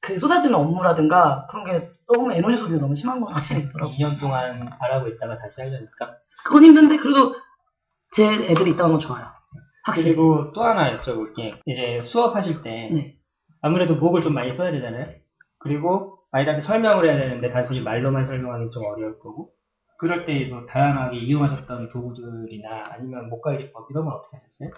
그 0.00 0.18
쏟아지는 0.18 0.54
업무라든가 0.54 1.46
그런 1.50 1.64
게 1.64 1.90
조금 2.06 2.30
에너지 2.32 2.56
소비가 2.56 2.80
너무 2.80 2.94
심한 2.94 3.20
건 3.20 3.34
확실히 3.34 3.62
있더라고요. 3.62 3.94
2년 3.96 4.20
동안 4.20 4.70
바라고 4.78 5.08
있다가 5.08 5.38
다시 5.38 5.60
하려니까. 5.60 6.16
그건 6.44 6.64
힘든데 6.64 6.96
그래도 6.98 7.34
제 8.12 8.24
애들이 8.26 8.70
있다는 8.72 8.92
건 8.92 9.00
좋아요. 9.00 9.26
확실히. 9.84 10.10
그리고 10.14 10.52
또 10.52 10.62
하나 10.62 10.96
여쭤볼 10.98 11.34
게. 11.34 11.60
이제 11.66 12.02
수업하실 12.04 12.62
때 12.62 12.90
네. 12.92 13.14
아무래도 13.60 13.96
목을 13.96 14.22
좀 14.22 14.34
많이 14.34 14.54
써야 14.54 14.70
되잖아요. 14.70 15.08
그리고 15.58 16.18
아이들한테 16.30 16.64
설명을 16.66 17.08
해야 17.08 17.20
되는데 17.20 17.50
단순히 17.50 17.80
말로만 17.80 18.26
설명하기 18.26 18.70
좀 18.70 18.84
어려울 18.84 19.18
거고. 19.18 19.50
그럴 19.98 20.24
때 20.24 20.48
뭐 20.48 20.64
다양하게 20.66 21.18
이용하셨던 21.18 21.90
도구들이나 21.90 22.84
아니면 22.92 23.28
목관리법 23.30 23.88
이런 23.90 24.04
건 24.04 24.14
어떻게 24.14 24.36
하셨어요? 24.36 24.70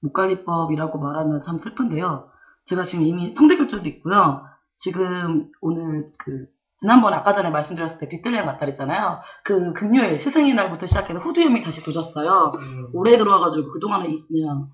목관리법이라고 0.00 0.98
말하면 0.98 1.42
참 1.42 1.58
슬픈데요. 1.58 2.30
제가 2.66 2.86
지금 2.86 3.04
이미 3.04 3.34
성대결절도 3.34 3.86
있고요. 3.90 4.44
지금 4.82 5.46
오늘 5.60 6.06
그 6.18 6.46
지난번 6.76 7.14
아까 7.14 7.32
전에 7.32 7.50
말씀드렸을 7.50 7.98
때 7.98 8.08
뒷뜰량 8.08 8.44
갔다 8.46 8.58
그랬잖아요. 8.60 9.20
그 9.44 9.72
금요일 9.72 10.20
스승의 10.20 10.54
날부터 10.54 10.86
시작해서 10.86 11.20
후두염이 11.20 11.62
다시 11.62 11.82
도졌어요. 11.84 12.52
올해 12.92 13.16
들어와가지고 13.16 13.70
그동안은 13.70 14.10
이- 14.10 14.26
그냥 14.26 14.66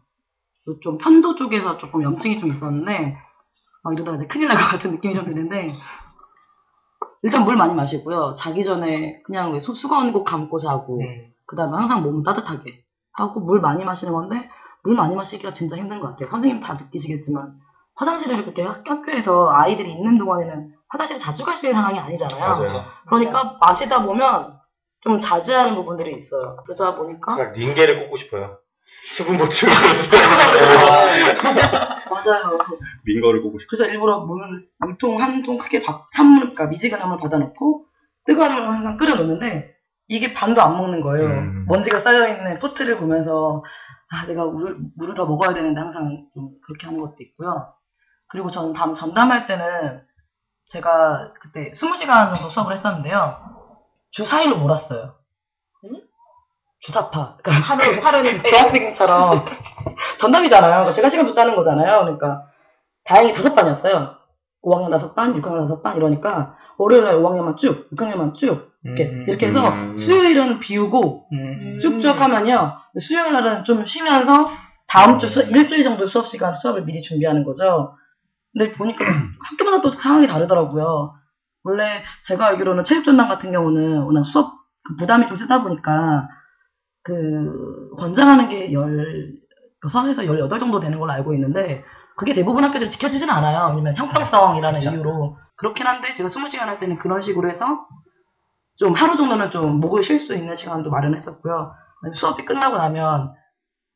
좀 0.83 0.97
편도 0.99 1.35
쪽에서 1.35 1.77
조금 1.77 2.03
염증이 2.03 2.39
좀 2.41 2.49
있었는데 2.51 3.17
아, 3.85 3.93
이러다가 3.93 4.17
이제 4.17 4.27
큰일 4.27 4.49
날 4.49 4.57
것 4.59 4.69
같은 4.73 4.93
느낌이 4.93 5.15
좀 5.15 5.25
드는데 5.27 5.75
일단 7.23 7.45
물 7.45 7.57
많이 7.57 7.75
마시고요. 7.75 8.35
자기 8.39 8.65
전에 8.65 9.21
그냥 9.25 9.53
왜 9.53 9.61
수- 9.61 9.75
수건 9.75 10.13
꼭 10.13 10.25
감고 10.25 10.59
자고 10.59 11.01
음. 11.01 11.33
그 11.47 11.57
다음에 11.57 11.77
항상 11.77 12.03
몸 12.03 12.23
따뜻하게 12.23 12.83
하고 13.13 13.41
물 13.41 13.61
많이 13.61 13.85
마시는 13.85 14.13
건데 14.15 14.49
물 14.85 14.95
많이 14.95 15.15
마시기가 15.17 15.53
진짜 15.53 15.77
힘든 15.77 16.01
것 16.01 16.09
같아요. 16.09 16.29
선생님 16.31 16.61
다 16.61 16.75
느끼시겠지만 16.75 17.53
화장실을 17.99 18.43
그렇게 18.45 18.63
학- 18.63 18.83
학교에서 18.89 19.51
아이들이 19.53 19.93
있는 19.93 20.19
동안에는 20.19 20.73
화장실 20.89 21.19
자주 21.19 21.45
갈 21.45 21.57
수 21.57 21.67
있는 21.67 21.77
상황이 21.81 21.99
아니잖아요. 21.99 22.41
맞아요. 22.41 22.85
그러니까 23.09 23.59
마시다 23.61 24.03
보면 24.05 24.57
좀 25.01 25.19
자제하는 25.21 25.75
부분들이 25.75 26.17
있어요. 26.17 26.57
그러다 26.65 26.95
보니까 26.97 27.35
그냥 27.37 27.53
링게를 27.53 28.01
꽂고 28.05 28.17
싶어요. 28.19 28.59
수분 29.17 29.37
보충. 29.39 29.69
맞아요. 32.11 32.59
민거를 33.05 33.43
꽂고 33.43 33.59
싶어요. 33.59 33.67
그래서 33.69 33.85
일부러 33.87 34.21
물, 34.21 34.67
물통 34.79 35.21
한 35.21 35.43
통 35.43 35.59
크게 35.59 35.83
밥, 35.83 36.11
찬물, 36.13 36.41
그러니까 36.41 36.67
미지근한 36.67 37.09
물 37.09 37.19
받아놓고 37.19 37.85
뜨거운 38.27 38.55
물 38.55 38.63
항상 38.69 38.97
끓여놓는데 38.97 39.75
이게 40.09 40.33
반도 40.35 40.63
안 40.63 40.77
먹는 40.77 41.01
거예요. 41.03 41.27
음. 41.27 41.65
먼지가 41.69 42.01
쌓여있는 42.01 42.59
포트를 42.61 42.99
보면서, 42.99 43.63
아, 44.11 44.27
내가 44.27 44.45
물을, 44.47 44.79
물을 44.97 45.15
더 45.15 45.27
먹어야 45.27 45.53
되는데 45.55 45.81
항상 45.81 46.25
좀 46.35 46.49
그렇게 46.65 46.87
하는 46.87 46.99
것도 46.99 47.17
있고요. 47.21 47.73
그리고 48.29 48.51
저는 48.51 48.73
다음 48.73 48.95
전담할 48.95 49.47
때는 49.47 50.03
제가 50.69 51.33
그때 51.41 51.73
20시간 51.73 52.37
정도 52.37 52.51
수업을 52.51 52.75
했었는데요. 52.75 53.39
주 54.11 54.25
4일로 54.25 54.59
몰았어요. 54.59 55.15
주사파. 56.81 57.39
그러니까 57.43 57.53
하루, 57.75 58.01
하루는 58.01 58.43
대학생처럼 58.43 59.47
전담이잖아요. 60.19 60.71
그러니까 60.71 60.93
제가 60.93 61.09
시간표 61.09 61.33
짜는 61.33 61.57
거잖아요. 61.57 62.01
그러니까 62.05 62.45
다행히 63.05 63.33
다섯 63.33 63.55
반이었어요. 63.55 64.17
5학년 64.63 64.91
다섯 64.91 65.15
반, 65.15 65.35
6학년 65.41 65.63
다섯 65.63 65.83
반 65.83 65.97
이러니까 65.97 66.57
월요일날 66.79 67.17
5학년만 67.17 67.59
쭉, 67.59 67.89
6학년만 67.91 68.35
쭉 68.35 68.73
이렇게 68.85 69.05
음, 69.07 69.25
이렇게 69.29 69.47
해서 69.47 69.69
음. 69.69 69.97
수요일은 69.97 70.61
비우고 70.61 71.29
음. 71.33 71.79
쭉쭉 71.81 72.21
하면요. 72.21 72.75
수요일 73.01 73.33
날은 73.33 73.65
좀 73.65 73.85
쉬면서 73.87 74.51
다음 74.87 75.19
주 75.19 75.29
수, 75.29 75.43
일주일 75.43 75.85
정도 75.85 76.07
수업 76.07 76.29
시간 76.29 76.55
수업을 76.55 76.85
미리 76.85 77.03
준비하는 77.03 77.45
거죠. 77.45 77.95
근데 78.53 78.73
보니까 78.73 79.05
학교마다 79.51 79.83
또 79.83 79.93
상황이 79.93 80.27
다르더라고요. 80.27 81.15
원래 81.65 82.03
제가 82.25 82.47
알기로는 82.47 82.85
체육전당 82.85 83.29
같은 83.29 83.53
경우는 83.53 84.03
워낙 84.03 84.25
수업 84.25 84.59
그 84.85 84.97
부담이 84.97 85.29
좀 85.29 85.37
세다 85.37 85.63
보니까 85.63 86.29
그 87.03 87.91
권장하는 87.99 88.49
게 88.49 88.71
16에서 88.71 90.27
18 90.27 90.61
정도 90.61 90.81
되는 90.81 90.99
걸로 90.99 91.13
알고 91.13 91.35
있는데 91.35 91.85
그게 92.17 92.35
대부분 92.35 92.65
학교들이 92.65 92.91
지켜지진 92.91 93.31
않아요. 93.31 93.69
왜냐면 93.71 93.97
형평성이라는 93.97 94.81
그쵸. 94.81 94.91
이유로. 94.91 95.39
그렇긴 95.57 95.87
한데 95.87 96.15
제가 96.15 96.29
20시간 96.29 96.61
할 96.67 96.81
때는 96.81 96.99
그런 96.99 97.21
식으로 97.21 97.51
해서 97.51 97.87
좀 98.77 98.95
하루 98.95 99.17
정도는 99.17 99.51
좀 99.51 99.81
목을 99.81 100.03
쉴 100.03 100.21
수 100.21 100.35
있는 100.35 100.55
시간도 100.57 100.91
마련했었고요. 100.91 101.73
수업이 102.15 102.45
끝나고 102.45 102.77
나면 102.77 103.33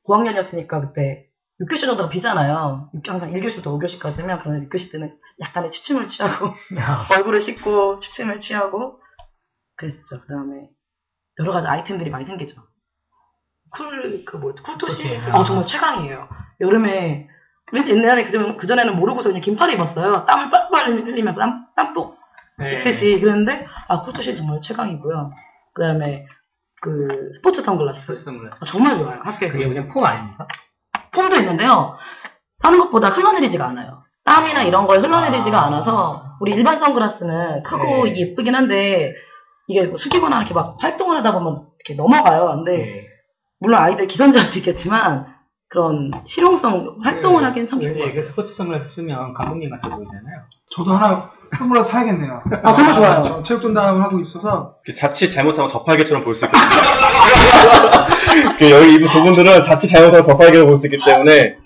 고학년이었으니까 0.05 0.81
그때 0.81 1.27
6교시 1.63 1.81
정도가 1.87 2.09
비잖아요. 2.09 2.91
육- 2.95 3.09
항상 3.09 3.31
1교시부터 3.33 3.65
5교시까지면 3.65 4.41
그러면 4.41 4.69
6교시 4.69 4.91
때는 4.93 5.15
약간의 5.41 5.71
취침을 5.71 6.07
취하고 6.07 6.51
얼굴을 7.17 7.41
씻고 7.41 7.97
취침을 7.97 8.39
취하고 8.39 8.99
그랬죠. 9.77 10.21
그 10.21 10.27
다음에 10.29 10.69
여러 11.39 11.53
가지 11.53 11.67
아이템들이 11.69 12.11
많이 12.11 12.25
생기죠. 12.27 12.61
쿨, 13.75 14.25
그 14.25 14.37
뭐, 14.37 14.53
쿨토시. 14.55 15.03
쿨토시. 15.09 15.31
아, 15.31 15.43
정말 15.45 15.67
최강이에요. 15.67 16.29
여름에, 16.61 17.27
왠지 17.73 17.91
옛날에 17.93 18.25
그전, 18.25 18.59
그 18.59 18.67
전에는 18.67 18.97
모르고서 18.97 19.31
그냥 19.31 19.41
긴팔을 19.41 19.75
입었어요. 19.75 20.27
땀을 20.27 20.51
뻘뻘 20.51 20.99
흘리면서 21.07 21.41
땀, 21.41 21.67
땀복 21.75 22.19
네. 22.59 22.79
입듯이. 22.79 23.19
그랬는데, 23.19 23.67
아, 23.89 24.03
쿨토시 24.03 24.37
정말 24.37 24.61
최강이고요. 24.61 25.33
그 25.75 25.83
다음에, 25.83 26.27
그, 26.83 27.31
스포츠 27.37 27.63
선글라스. 27.63 28.15
선글라스. 28.25 28.57
아, 28.61 28.67
정말 28.67 28.99
좋아요. 28.99 29.21
학교에서. 29.25 29.53
그게 29.53 29.67
그냥 29.67 29.89
폼 29.89 30.05
아닙니까? 30.05 30.47
폼도 31.15 31.37
있는데요. 31.37 31.97
다른 32.63 32.79
것보다 32.79 33.09
흘러내리지가 33.11 33.67
않아요. 33.69 34.03
땀이나 34.25 34.63
이런 34.63 34.87
거에 34.87 34.99
흘러내리지가 34.99 35.61
아. 35.61 35.67
않아서 35.67 36.25
우리 36.41 36.53
일반 36.53 36.79
선글라스는 36.79 37.63
크고 37.63 38.05
네. 38.05 38.11
이게 38.11 38.31
예쁘긴 38.31 38.55
한데 38.55 39.13
이게 39.69 39.87
뭐 39.87 39.97
숙이거나 39.97 40.39
이렇게 40.39 40.55
막 40.55 40.77
활동을 40.79 41.19
하다 41.19 41.33
보면 41.33 41.67
이렇게 41.85 42.01
넘어가요. 42.01 42.57
근데 42.57 42.79
네. 42.79 43.07
물론 43.61 43.81
아이들 43.81 44.07
기선제압도 44.07 44.59
있겠지만 44.59 45.27
그런 45.69 46.11
실용성 46.27 46.99
활동을 47.03 47.45
하기엔 47.45 47.67
참 47.67 47.81
좋은 47.81 47.95
것 47.95 48.01
같아요. 48.01 48.15
그 48.15 48.27
스포츠 48.29 48.55
선글라스 48.55 48.89
쓰면 48.95 49.35
감독님 49.35 49.71
같아 49.71 49.95
보이잖아요. 49.95 50.43
저도 50.71 50.93
하나 50.93 51.31
선글라스 51.59 51.91
사야겠네요. 51.91 52.43
아, 52.63 52.73
정말 52.75 52.95
좋아요. 52.97 53.25
저 53.25 53.43
체육 53.45 53.63
전담을 53.63 54.03
하고 54.03 54.19
있어서 54.21 54.77
이렇게 54.87 54.99
자칫 55.01 55.33
잘못하면 55.33 55.69
저팔계처럼 55.71 56.25
볼 56.25 56.35
수 56.35 56.45
있거든요. 56.47 56.71
그 58.59 58.71
여기 58.71 58.95
이분 58.95 59.09
두 59.11 59.23
분들은 59.23 59.65
자칫 59.65 59.89
잘못하면 59.89 60.27
저팔계로 60.27 60.67
볼 60.67 60.79
수 60.79 60.87
있기 60.87 60.97
때문에 61.05 61.57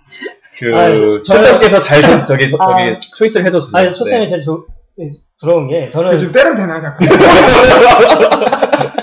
그 0.59 0.73
아유, 0.78 1.23
초장께서 1.23 1.81
잘좀 1.83 2.26
저기 2.26 2.49
서- 2.50 2.57
아. 2.61 2.75
저기 2.85 2.99
초이스를 3.19 3.47
해줬어요. 3.47 3.71
아니, 3.75 3.95
초쌤이 3.95 4.28
제일 4.28 4.43
조- 4.43 4.64
부러운 5.40 5.69
게, 5.69 5.90
저는 5.93 6.19
지금 6.19 6.33
때려도 6.33 6.57
되나요, 6.57 6.81
자꾸? 6.81 7.05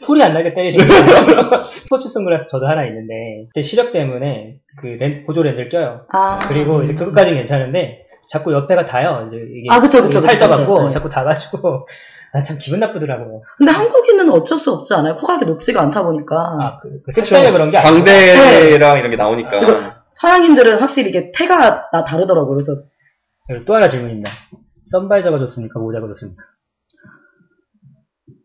소리 0.00 0.22
안 0.22 0.34
나게 0.34 0.52
때리시는 0.52 0.86
스포츠 1.82 2.10
선글라스 2.10 2.48
저도 2.50 2.66
하나 2.68 2.84
있는데, 2.86 3.46
그때 3.48 3.62
시력 3.62 3.92
때문에 3.92 4.56
그 4.80 4.86
렌- 5.00 5.24
보조 5.24 5.42
렌즈를 5.42 5.70
껴요. 5.70 6.02
아, 6.12 6.46
그리고 6.48 6.82
이제 6.82 6.92
그것까지 6.94 7.32
괜찮은데, 7.34 8.02
자꾸 8.28 8.52
옆에가 8.52 8.86
닿아요. 8.86 9.28
이제 9.28 9.36
이게 9.36 9.66
아, 9.70 9.80
그쵸, 9.80 10.02
그쵸, 10.02 10.20
살쪄갖고. 10.20 10.86
네. 10.86 10.90
자꾸 10.90 11.08
닿아가지고, 11.08 11.86
아, 12.34 12.42
참 12.42 12.58
기분 12.60 12.80
나쁘더라고요. 12.80 13.42
근데 13.56 13.72
한국인은 13.72 14.30
어쩔 14.30 14.58
수 14.58 14.72
없지 14.72 14.94
않아요? 14.94 15.14
코가 15.16 15.36
그렇게 15.36 15.46
높지가 15.46 15.80
않다 15.82 16.02
보니까 16.02 16.36
아, 16.36 16.76
그, 16.82 17.00
그 17.04 17.12
색깔이 17.12 17.52
그런 17.52 17.70
게 17.70 17.78
아니고. 17.78 17.94
광대랑 17.94 18.98
이런 18.98 19.10
게 19.10 19.16
나오니까. 19.16 20.02
서양인들은 20.14 20.80
확실히 20.80 21.10
이게 21.10 21.30
태가 21.36 21.90
다 21.90 22.04
다르더라고요. 22.04 22.54
그래서 22.54 22.82
그리고 23.46 23.64
또 23.66 23.74
하나 23.74 23.88
질문입니다. 23.88 24.30
선바이저가 24.90 25.38
좋습니까? 25.38 25.78
모자가 25.78 26.06
좋습니까? 26.08 26.42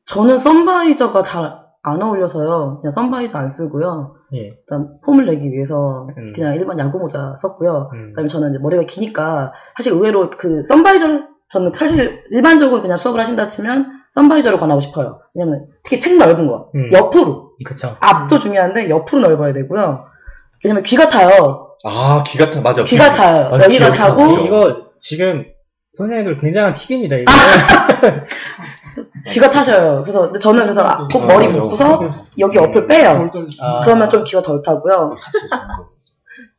저는 0.07 0.39
선바이저가 0.39 1.23
잘 1.23 1.60
안 1.83 2.01
어울려서요. 2.01 2.79
그냥 2.81 2.91
선바이저 2.91 3.37
안 3.37 3.49
쓰고요. 3.49 4.15
예. 4.33 4.53
일단 4.59 4.89
폼을 5.03 5.25
내기 5.25 5.51
위해서 5.51 6.07
음. 6.17 6.33
그냥 6.33 6.55
일반 6.55 6.77
야구 6.79 6.99
모자 6.99 7.35
썼고요. 7.41 7.89
음. 7.93 8.09
그다음에 8.09 8.29
저는 8.29 8.51
이제 8.51 8.59
머리가 8.59 8.83
기니까 8.83 9.51
사실 9.75 9.93
의외로 9.93 10.29
그 10.29 10.63
선바이저 10.67 11.23
저는 11.49 11.71
사실 11.75 12.23
일반적으로 12.31 12.81
그냥 12.81 12.97
수업을 12.97 13.19
하신다 13.19 13.49
치면 13.49 13.87
선바이저를 14.13 14.59
권하고 14.59 14.81
싶어요. 14.81 15.19
왜냐면 15.33 15.65
특히 15.83 15.99
책 15.99 16.17
넓은 16.17 16.47
거 16.47 16.69
음. 16.75 16.91
옆으로 16.93 17.51
그쵸. 17.65 17.97
앞도 17.99 18.39
중요한데 18.39 18.89
옆으로 18.89 19.21
넓어야 19.21 19.53
되고요. 19.53 20.05
왜냐면 20.63 20.83
귀가 20.83 21.09
타요. 21.09 21.69
아 21.83 22.23
귀가 22.27 22.51
타 22.51 22.61
맞아. 22.61 22.83
귀가 22.83 23.11
타요. 23.11 23.47
아, 23.47 23.63
여기가 23.63 23.67
귀가 23.67 23.93
타고 23.93 24.21
타고. 24.21 24.45
이거 24.45 24.85
지금 24.99 25.45
선생님들 25.97 26.37
굉장한 26.37 26.75
팁입니다. 26.75 27.15
이거. 27.17 27.31
귀가 29.31 29.49
타셔요. 29.49 30.01
그래서 30.03 30.23
근데 30.23 30.39
저는 30.39 30.63
그래서 30.63 30.81
아, 30.81 31.07
꼭 31.11 31.25
머리 31.27 31.45
아, 31.45 31.49
묶고서 31.49 32.01
여기 32.39 32.57
옆을 32.57 32.87
빼요. 32.87 33.29
아. 33.61 33.81
그러면 33.85 34.09
좀 34.09 34.23
귀가 34.23 34.41
덜 34.41 34.61
타고요. 34.63 35.15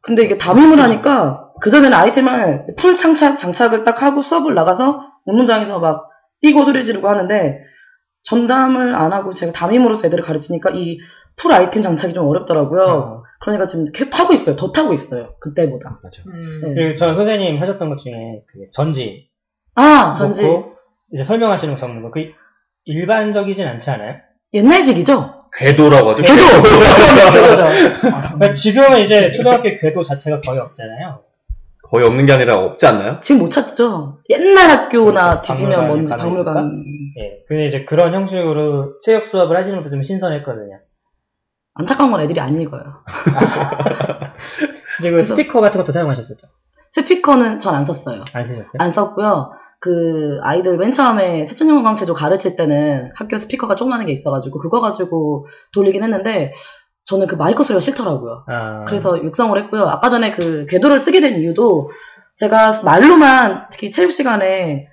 근데 0.03 0.23
이게 0.25 0.39
담임을 0.39 0.81
하니까 0.81 1.51
그전에는 1.61 1.97
아이템을 1.97 2.67
full 2.78 2.97
장착, 2.97 3.39
장착을 3.39 3.85
딱 3.85 4.03
하고 4.03 4.23
수업을 4.23 4.55
나가서 4.55 5.01
운동장에서 5.27 5.79
막 5.79 6.09
뛰고 6.41 6.65
소리 6.65 6.85
지르고 6.85 7.09
하는데 7.09 7.59
전담을 8.25 8.95
안 8.95 9.12
하고 9.12 9.35
제가 9.35 9.53
담임으로서 9.53 10.07
애들을 10.07 10.25
가르치니까 10.25 10.71
이 10.71 10.99
full 11.37 11.52
아이템 11.53 11.83
장착이 11.83 12.15
좀 12.15 12.29
어렵더라고요. 12.29 12.83
어. 12.83 13.23
그러니까 13.41 13.67
지금 13.67 13.91
계속 13.93 14.11
타고 14.11 14.33
있어요. 14.33 14.55
더 14.57 14.71
타고 14.71 14.93
있어요. 14.93 15.35
그때보다. 15.41 15.99
맞아. 16.03 16.23
네. 16.27 16.75
그리고 16.75 16.97
저는 16.97 17.17
선생님 17.17 17.61
하셨던 17.61 17.89
것 17.89 17.99
중에 17.99 18.43
그 18.53 18.71
전지 18.73 19.29
아, 19.75 20.15
전지. 20.15 20.43
이제 21.12 21.25
설명하시는 21.25 21.76
거. 22.02 22.11
그 22.11 22.33
일반적이진 22.85 23.66
않지 23.66 23.90
않아요? 23.90 24.16
옛날식이죠? 24.54 25.35
궤도라고 25.59 26.11
하죠. 26.12 26.23
궤도! 26.23 26.42
궤도죠. 27.33 28.00
그러니까 28.00 28.52
지금은 28.54 29.00
이제 29.00 29.33
초등학교 29.33 29.69
궤도 29.78 30.02
자체가 30.02 30.40
거의 30.40 30.59
없잖아요. 30.61 31.21
거의 31.90 32.07
없는 32.07 32.25
게 32.25 32.33
아니라 32.33 32.54
없지 32.54 32.87
않나요? 32.87 33.19
지금 33.21 33.42
못 33.42 33.50
찾죠? 33.50 34.21
옛날 34.31 34.71
학교나 34.71 35.42
그렇죠. 35.42 35.52
뒤지면 35.52 35.87
뭔지 35.88 36.14
박물관. 36.14 36.85
예. 37.19 37.38
근데 37.47 37.66
이제 37.66 37.85
그런 37.85 38.14
형식으로 38.14 38.95
체육 39.04 39.26
수업을 39.26 39.54
하시는 39.57 39.76
것도 39.76 39.90
좀 39.90 40.02
신선했거든요. 40.02 40.78
안타까운 41.75 42.11
건 42.12 42.23
애들이 42.23 42.40
안 42.40 42.59
읽어요. 42.59 42.83
근데 44.97 45.11
그 45.11 45.16
그래서- 45.16 45.35
스피커 45.37 45.61
같은 45.61 45.81
것도 45.81 45.92
사용하셨었죠? 45.92 46.47
스피커는 46.92 47.61
전 47.61 47.75
안 47.75 47.85
썼어요. 47.87 48.25
안 48.33 48.47
쓰셨어요? 48.49 48.73
안 48.78 48.92
썼고요. 48.92 49.52
그 49.83 50.39
아이들 50.43 50.79
맨 50.79 50.93
처음에 50.93 51.47
세천영광체조 51.49 52.15
가르칠 52.15 52.55
때는 52.55 53.11
학교 53.17 53.37
스피커가 53.37 53.75
조그마한 53.75 54.07
게 54.07 54.12
있어가지고 54.12 54.61
그거 54.61 54.81
가지고 54.81 55.47
돌리긴 55.75 56.05
했는데 56.05 56.53
저는 57.07 57.27
그 57.27 57.35
마이크 57.35 57.65
소리가 57.65 57.81
싫더라고요. 57.81 58.45
아. 58.47 58.85
그래서 58.87 59.21
육성을 59.21 59.61
했고요. 59.65 59.83
아까 59.83 60.09
전에 60.09 60.37
그 60.37 60.67
궤도를 60.71 61.01
쓰게 61.01 61.21
된 61.21 61.41
이유도 61.41 61.91
제가 62.37 62.83
말로만 62.85 63.67
특히 63.73 63.91
체육 63.91 64.12
시간에 64.12 64.87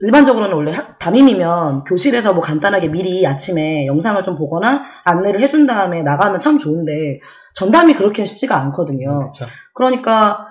일반적으로는 0.00 0.56
원래 0.56 0.72
학- 0.72 0.98
담임이면 0.98 1.84
교실에서 1.84 2.32
뭐 2.32 2.42
간단하게 2.42 2.88
미리 2.88 3.24
아침에 3.24 3.86
영상을 3.86 4.22
좀 4.24 4.36
보거나 4.36 4.82
안내를 5.04 5.40
해준 5.42 5.68
다음에 5.68 6.02
나가면 6.02 6.40
참 6.40 6.58
좋은데 6.58 7.20
전담이 7.54 7.94
그렇게 7.94 8.24
쉽지가 8.24 8.60
않거든요. 8.62 9.14
그렇죠. 9.14 9.46
그러니까 9.74 10.48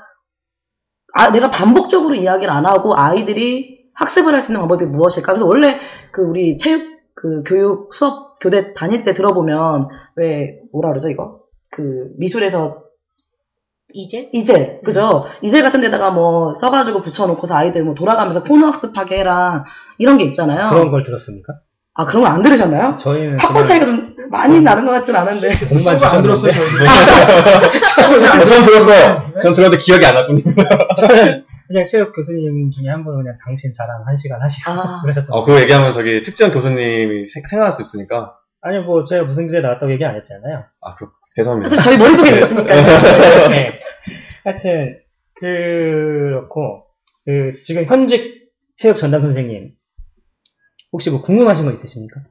아, 1.15 1.31
내가 1.31 1.51
반복적으로 1.51 2.15
이야기를 2.15 2.49
안 2.51 2.65
하고 2.65 2.95
아이들이 2.97 3.72
학습을 3.95 4.33
할 4.33 4.41
수 4.41 4.51
있는 4.51 4.61
방법이 4.61 4.85
무엇일까? 4.85 5.33
그래서 5.33 5.45
원래 5.45 5.79
그 6.11 6.21
우리 6.23 6.57
체육 6.57 6.81
그 7.15 7.43
교육 7.45 7.93
수업 7.93 8.39
교대 8.39 8.73
다닐 8.73 9.03
때 9.05 9.13
들어보면 9.13 9.87
왜 10.15 10.59
뭐라 10.73 10.89
그러죠 10.89 11.09
이거 11.09 11.39
그 11.71 12.09
미술에서 12.17 12.79
이제? 13.93 14.29
이제 14.33 14.79
그죠 14.83 15.25
이제 15.43 15.61
같은 15.61 15.79
데다가 15.81 16.11
뭐 16.11 16.53
써가지고 16.55 17.01
붙여놓고서 17.03 17.53
아이들 17.55 17.83
뭐 17.83 17.93
돌아가면서 17.93 18.43
코너 18.43 18.67
학습하게 18.67 19.19
해라 19.19 19.65
이런 19.99 20.17
게 20.17 20.23
있잖아요. 20.25 20.69
그런 20.71 20.89
걸 20.91 21.03
들었습니까? 21.03 21.53
아, 21.95 22.05
그런 22.05 22.23
거 22.23 22.29
안 22.29 22.41
들으셨나요? 22.41 22.95
저희는 22.97 23.37
학번 23.39 23.63
그냥 23.63 23.67
차이가 23.67 23.85
좀 23.85 24.15
많이 24.31 24.59
나는 24.61 24.83
것 24.85 24.93
같진 24.93 25.15
않은데. 25.15 25.67
공만 25.69 26.03
안 26.03 26.23
들었어요. 26.23 26.51
전 28.47 28.65
들었어. 28.65 29.41
전 29.43 29.53
들었는데 29.53 29.77
기억이 29.83 30.03
안 30.05 30.15
났군요. 30.15 30.41
그냥 31.73 31.87
체육 31.89 32.13
교수님 32.13 32.69
중에 32.71 32.87
한 32.87 33.03
분은 33.03 33.23
그냥 33.23 33.37
당신 33.43 33.73
자랑 33.75 34.05
한 34.05 34.15
시간 34.15 34.39
하시고 34.41 34.69
아. 34.71 35.01
그러셨던 35.03 35.35
어, 35.35 35.43
그거 35.43 35.59
얘기하면 35.61 35.93
저기 35.93 36.23
특정 36.23 36.51
교수님이 36.51 37.29
생- 37.29 37.43
생각날 37.49 37.73
수 37.73 37.81
있으니까. 37.81 38.37
아니 38.61 38.77
뭐 38.79 39.03
제가 39.03 39.23
무슨 39.25 39.47
길에 39.47 39.59
나왔다고 39.61 39.91
얘기 39.91 40.05
안 40.05 40.15
했잖아요. 40.15 40.65
아, 40.81 40.95
그렇, 40.95 41.09
죄송합니다. 41.35 41.71
하여튼 41.75 41.79
저희 41.83 41.97
머릿속에 41.97 42.29
있으니까. 42.29 42.63
네. 43.49 43.79
하여튼 44.43 44.99
그렇고 45.35 46.85
그 47.25 47.61
지금 47.63 47.85
현직 47.85 48.51
체육 48.77 48.97
전담 48.97 49.21
선생님 49.23 49.71
혹시 50.91 51.09
뭐 51.09 51.21
궁금하신 51.23 51.65
거 51.65 51.71
있으십니까? 51.71 52.21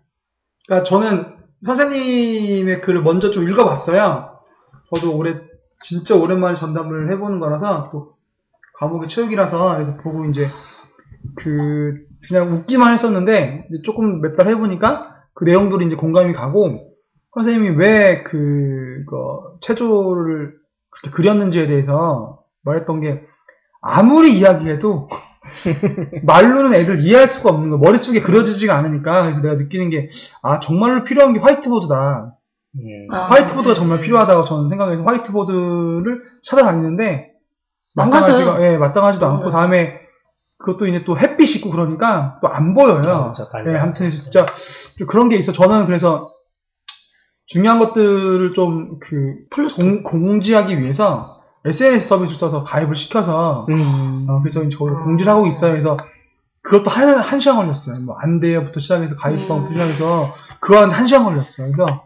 그러니까 0.66 0.88
저는 0.88 1.36
선생님의 1.66 2.80
글을 2.82 3.02
먼저 3.02 3.30
좀 3.32 3.48
읽어봤어요. 3.48 4.38
저도 4.94 5.16
올해 5.16 5.34
진짜 5.82 6.14
오랜만에 6.14 6.58
전담을 6.60 7.12
해보는 7.12 7.40
거라서 7.40 7.90
또 7.92 8.12
과목이 8.78 9.08
체육이라서 9.08 9.74
그래서 9.74 9.96
보고 9.98 10.24
이제 10.26 10.48
그 11.36 11.94
그냥 12.28 12.52
웃기만 12.52 12.92
했었는데 12.94 13.66
이제 13.70 13.82
조금 13.84 14.20
몇 14.20 14.36
달 14.36 14.48
해보니까 14.48 15.14
그 15.34 15.44
내용들이 15.44 15.86
이제 15.86 15.96
공감이 15.96 16.32
가고 16.32 16.90
선생님이 17.34 17.76
왜 17.76 18.22
그거 18.24 19.54
체조를 19.62 20.54
그렇게 20.90 21.16
그렸는지에 21.16 21.66
대해서 21.66 22.40
말했던 22.64 23.00
게 23.00 23.22
아무리 23.80 24.36
이야기해도 24.38 25.08
말로는 26.24 26.74
애들 26.74 27.00
이해할 27.00 27.28
수가 27.28 27.50
없는 27.50 27.70
거 27.70 27.78
머릿속에 27.78 28.20
그려지지가 28.22 28.74
않으니까 28.76 29.22
그래서 29.24 29.40
내가 29.40 29.54
느끼는 29.54 29.90
게 29.90 30.08
아 30.42 30.60
정말로 30.60 31.04
필요한 31.04 31.32
게 31.32 31.40
화이트보드다 31.40 32.34
음. 32.76 33.06
아, 33.10 33.24
화이트보드가 33.30 33.74
네. 33.74 33.78
정말 33.78 34.00
필요하다고 34.00 34.44
저는 34.44 34.68
생각해서 34.70 35.02
화이트보드를 35.02 36.22
찾아다니는데. 36.44 37.31
마땅하지가 37.94 38.62
예 38.62 38.76
마땅하지도 38.78 39.26
않고 39.26 39.38
맞아요. 39.46 39.52
다음에 39.52 40.00
그것도 40.58 40.86
이제 40.86 41.04
또 41.04 41.18
햇빛 41.18 41.54
있고 41.56 41.70
그러니까 41.70 42.38
또 42.40 42.48
안 42.48 42.74
보여요. 42.74 43.00
아, 43.00 43.32
진짜. 43.32 43.50
예, 43.66 43.76
아무튼 43.78 44.10
진짜 44.10 44.46
좀 44.98 45.06
그런 45.08 45.28
게 45.28 45.36
있어. 45.36 45.52
저는 45.52 45.86
그래서 45.86 46.30
중요한 47.46 47.78
것들을 47.78 48.54
좀 48.54 48.98
그 49.00 50.02
공지하기 50.04 50.80
위해서 50.80 51.40
SNS 51.64 52.08
서비스를 52.08 52.38
써서 52.38 52.64
가입을 52.64 52.96
시켜서 52.96 53.66
음. 53.68 54.26
어, 54.28 54.40
그래서 54.42 54.62
이제 54.64 54.76
거기서 54.76 55.00
공지를 55.00 55.30
하고 55.32 55.46
있어요. 55.46 55.72
그래서 55.72 55.96
그것도 56.62 56.90
한, 56.90 57.18
한 57.18 57.40
시간 57.40 57.56
걸렸어요. 57.56 57.98
뭐, 58.00 58.16
안 58.20 58.38
돼요부터 58.40 58.80
시작해서 58.80 59.16
가입방부터 59.16 59.68
음. 59.68 59.72
시작해서 59.72 60.34
그거 60.60 60.80
한, 60.80 60.90
한 60.90 61.06
시간 61.06 61.24
걸렸어요. 61.24 61.72
그래서 61.72 62.04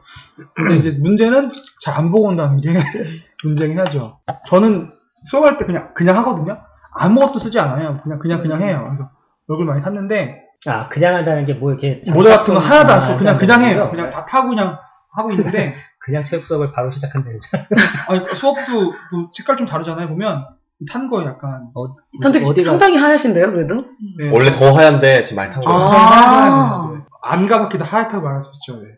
근데 0.54 0.76
이제 0.78 0.90
문제는 0.98 1.52
잘 1.82 1.94
안 1.96 2.10
보고 2.10 2.26
온다는 2.28 2.60
게 2.60 2.72
문제긴 3.44 3.78
하죠. 3.80 4.18
저는 4.48 4.92
수업할 5.30 5.58
때 5.58 5.64
그냥, 5.64 5.90
그냥 5.94 6.16
하거든요. 6.18 6.58
아무것도 6.94 7.38
쓰지 7.38 7.58
않아요. 7.60 8.00
그냥, 8.02 8.18
그냥, 8.18 8.40
그냥 8.42 8.60
해요. 8.62 8.86
그래서 8.88 9.10
얼굴 9.48 9.66
많이 9.66 9.82
탔는데 9.82 10.42
아 10.66 10.88
그냥 10.88 11.14
한다는 11.14 11.44
게 11.44 11.54
뭐 11.54 11.70
이렇게 11.72 12.02
모자 12.12 12.38
같은 12.38 12.54
거 12.54 12.60
하나도 12.60 12.92
안 12.92 13.00
쓰고 13.02 13.14
아, 13.14 13.18
그냥, 13.18 13.36
그냥 13.38 13.64
해요. 13.64 13.88
그냥 13.90 14.10
다 14.10 14.24
타고 14.26 14.48
그냥 14.48 14.78
하고 15.14 15.30
있는데 15.32 15.74
그냥 16.00 16.24
체육 16.24 16.44
수업을 16.44 16.72
바로 16.72 16.90
시작한다는 16.92 17.38
아니, 18.08 18.20
수업도 18.36 18.92
또 19.10 19.30
색깔 19.36 19.56
좀 19.58 19.66
다르잖아요. 19.66 20.08
보면 20.08 20.46
탄 20.92 21.08
거예요, 21.08 21.28
약간. 21.30 21.68
어, 21.74 21.86
상당히, 22.22 22.46
어디가 22.46 22.70
상당히 22.70 22.96
하얗신데요, 22.98 23.50
그래도? 23.50 23.84
네. 24.18 24.30
원래 24.30 24.50
더 24.52 24.76
하얀데 24.76 25.24
지금 25.24 25.36
많이 25.36 25.52
탄 25.52 25.64
거예요. 25.64 25.78
아. 25.80 27.02
안 27.22 27.48
가봤기 27.48 27.78
다 27.78 27.84
하얗다고 27.86 28.22
말할 28.22 28.42
수 28.42 28.50
있죠. 28.56 28.82
네. 28.82 28.90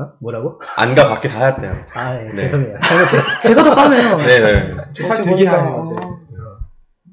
어? 0.00 0.12
뭐라고? 0.20 0.60
안과 0.76 1.08
밖에 1.08 1.28
다 1.28 1.38
하얗대요. 1.40 1.76
아 1.94 2.14
예, 2.16 2.30
네. 2.30 2.36
죄송해요. 2.44 2.78
제가 3.42 3.62
더 3.62 3.74
까매요. 3.74 4.16
네네. 4.18 4.52
살 5.06 5.20
어, 5.20 5.24
되게 5.24 5.30
보니까. 5.30 5.62
하얘요. 5.62 6.18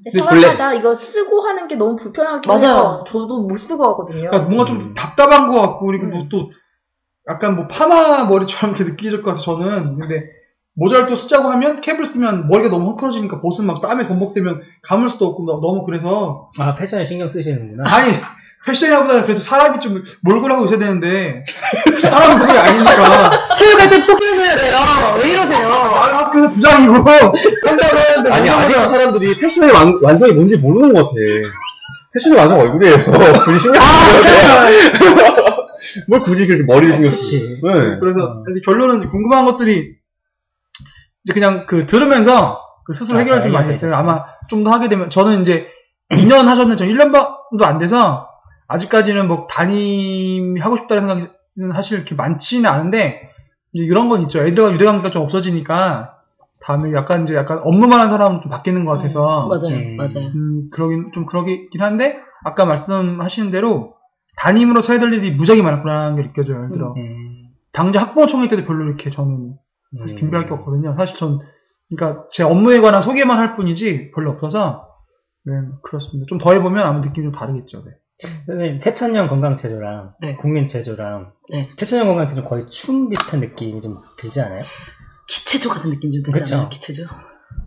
네. 0.05 0.21
원래- 0.24 0.41
사람마다 0.41 0.74
이거 0.75 0.95
쓰고 0.95 1.41
하는 1.41 1.67
게 1.67 1.75
너무 1.75 1.98
불편하긴 1.98 2.48
맞아요. 2.48 2.63
해요. 2.77 3.03
저도 3.07 3.41
못 3.41 3.57
쓰고 3.57 3.83
하거든요. 3.83 4.29
그러니까 4.29 4.39
뭔가 4.50 4.63
음. 4.63 4.67
좀 4.67 4.93
답답한 4.93 5.50
것 5.53 5.59
같고 5.62 5.86
그리고 5.88 6.05
뭐또 6.07 6.51
약간 7.29 7.55
뭐 7.57 7.67
파마 7.67 8.24
머리처럼 8.24 8.75
이렇게 8.77 8.92
느껴질 8.92 9.22
것 9.24 9.31
같아서 9.31 9.57
저는 9.57 9.98
근데 10.00 10.24
모자를 10.75 11.07
또 11.07 11.15
쓰자고 11.15 11.50
하면 11.50 11.81
캡을 11.81 12.05
쓰면 12.05 12.48
머리가 12.48 12.70
너무 12.70 12.92
헝클어지니까 12.92 13.42
벗으면 13.42 13.68
막 13.68 13.81
땀에 13.81 14.07
범벅되면 14.07 14.61
감을 14.83 15.09
수도 15.09 15.25
없고 15.27 15.44
너- 15.46 15.59
너무 15.59 15.83
그래서 15.83 16.50
아 16.57 16.75
패션에 16.75 17.03
신경 17.03 17.29
쓰시는구나. 17.29 17.83
아니 17.85 18.13
패션이라보다는 18.65 19.24
그래도 19.24 19.41
사람이 19.41 19.79
좀 19.79 20.03
몰골 20.22 20.51
하고 20.51 20.65
있어야 20.65 20.79
되는데 20.79 21.45
사람은 22.01 22.39
그게 22.45 22.59
아니니까 22.59 23.31
체육할 23.57 23.89
때 23.89 24.05
포기해줘야 24.05 24.55
돼요. 24.55 24.77
왜 25.24 25.31
이러세요? 25.31 25.67
아, 25.69 26.17
학교에서 26.25 26.51
부장이고 26.51 26.93
한다고 26.93 27.98
하는데 27.98 28.31
아니, 28.31 28.50
아직 28.50 28.74
사람들이 28.75 29.39
패션의 29.39 29.74
완, 29.74 30.00
완성이 30.03 30.33
뭔지 30.33 30.57
모르는 30.57 30.93
것 30.93 31.03
같아. 31.07 31.13
패션의 32.13 32.37
완성 32.37 32.59
얼굴이에요. 32.59 32.98
굳이 33.45 33.59
신경 33.59 33.81
쓰지 33.81 34.89
뭘 36.07 36.22
굳이 36.22 36.48
그렇게 36.48 36.63
머리를 36.65 36.93
신경 36.95 37.11
쓰지. 37.11 37.59
네. 37.63 37.72
그래서 38.00 38.43
결론은 38.65 39.07
궁금한 39.09 39.45
것들이 39.45 39.95
이제 41.24 41.33
그냥 41.33 41.65
그 41.65 41.85
들으면서 41.85 42.61
그 42.85 42.93
스스로 42.93 43.17
아, 43.17 43.22
해결을 43.22 43.43
좀 43.43 43.51
많이 43.51 43.67
아, 43.67 43.72
했어요. 43.72 43.95
아마 43.95 44.24
좀 44.50 44.63
더 44.63 44.72
하게 44.72 44.89
되면 44.89 45.09
저는 45.11 45.43
이제 45.43 45.67
2년 46.11 46.45
하셨는데 46.48 46.77
저는 46.77 46.95
1년도 46.95 47.63
안 47.63 47.77
돼서 47.77 48.28
아직까지는 48.70 49.27
뭐 49.27 49.48
담임하고 49.50 50.77
싶다는 50.77 51.01
생각은 51.08 51.74
사실 51.74 51.98
이렇게 51.98 52.16
많지는 52.16 52.70
않은데 52.70 53.29
이제 53.74 53.84
이런 53.84 54.10
건 54.10 54.22
있죠. 54.24 54.40
애들과 54.46 54.72
유대 54.74 54.86
관계가 54.86 55.12
좀 55.12 55.24
없어지니까 55.24 56.16
다음에 56.62 56.94
약간 56.94 57.24
이제 57.25 57.36
약간 57.36 57.60
업무만 57.64 58.00
한 58.00 58.10
사람은 58.10 58.42
좀 58.42 58.51
바뀌는 58.51 58.86
것 58.86 58.94
같아서 58.94 59.48
맞아요, 59.48 59.75
음. 59.75 59.98
맞아요. 59.98 60.27
음, 60.36 60.70
그러긴, 60.72 61.12
좀 61.14 61.25
그러긴 61.25 61.70
한데, 61.79 62.18
아까 62.44 62.66
말씀하시는 62.66 63.50
대로, 63.51 63.94
담임으로서 64.38 64.92
해야 64.94 65.00
될 65.00 65.14
일이 65.14 65.32
무지하게 65.32 65.62
많구나라는 65.62 66.16
게 66.18 66.24
느껴져요. 66.24 66.58
예를 66.58 66.70
들어. 66.72 66.94
음, 66.98 67.48
당장 67.72 68.03
학부모 68.03 68.27
총회 68.27 68.48
때도 68.50 68.66
별로 68.66 68.86
이렇게 68.86 69.10
저는 69.10 69.53
사실 70.00 70.16
음. 70.16 70.18
준비할 70.18 70.48
게 70.48 70.53
없거든요. 70.53 70.96
사실 70.98 71.18
전, 71.18 71.40
그러니까 71.90 72.25
제 72.34 72.44
업무에 72.44 72.79
관한 72.82 73.01
소개만 73.03 73.40
할 73.40 73.55
뿐이지 73.55 74.12
별로 74.14 74.32
없어서, 74.32 74.86
네, 75.46 75.53
그렇습니다. 75.84 76.27
좀 76.27 76.40
더 76.40 76.51
해보면 76.53 76.86
아마 76.86 77.00
느낌이 77.00 77.25
좀 77.25 77.32
다르겠죠. 77.32 77.84
네. 77.86 77.92
선생님, 78.46 78.79
태천형 78.82 79.27
건강체조랑 79.29 80.14
네. 80.22 80.36
국민체조랑 80.36 81.32
네. 81.51 81.70
태천형 81.77 82.08
건강체조 82.08 82.44
거의 82.44 82.70
춤 82.70 83.10
비슷한 83.10 83.40
느낌이 83.40 83.82
좀 83.82 83.98
들지 84.20 84.42
않아요? 84.42 84.64
기체조 85.27 85.70
같은 85.70 85.90
느낌 85.90 86.12
좀 86.12 86.22
그쵸. 86.24 86.40
들잖아요, 86.44 86.70
기체조. 86.70 87.03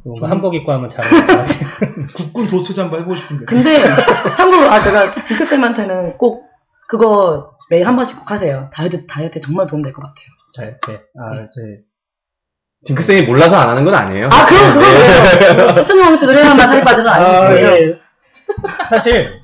뭔가 0.05 0.29
한복 0.31 0.55
입고 0.55 0.71
하면 0.73 0.91
잘 0.91 1.05
어울릴 1.07 1.27
것 1.27 1.37
같아요. 1.37 1.69
국군 2.15 2.51
도스제 2.51 2.81
한번 2.83 3.01
해보고 3.01 3.17
싶은데. 3.17 3.45
근데, 3.47 3.83
참고로, 4.37 4.67
아, 4.71 4.83
제가 4.83 5.25
딩크쌤한테는 5.25 6.19
꼭 6.19 6.45
그거 6.88 7.53
매일 7.71 7.87
한 7.87 7.97
번씩 7.97 8.19
꼭 8.19 8.31
하세요. 8.31 8.69
다이어트, 8.75 9.07
다이어트에 9.07 9.41
정말 9.41 9.67
도움 9.67 9.83
될 9.83 9.93
것 9.93 10.03
같아요. 10.03 10.27
잘, 10.55 10.79
네. 10.87 11.01
아, 11.19 11.49
저, 11.51 11.61
딩크쌤이 12.85 13.23
몰라서 13.23 13.57
안 13.57 13.71
하는 13.71 13.85
건 13.85 13.95
아니에요. 13.95 14.27
아, 14.27 14.45
그럼, 14.47 14.75
그거예요. 14.75 15.69
수천만 15.79 16.09
원치도 16.11 16.33
해야만 16.35 16.59
살이 16.59 16.81
빠지는 16.85 17.05
거 17.05 17.11
아. 17.11 17.55
예. 17.55 17.99
사실, 18.91 19.41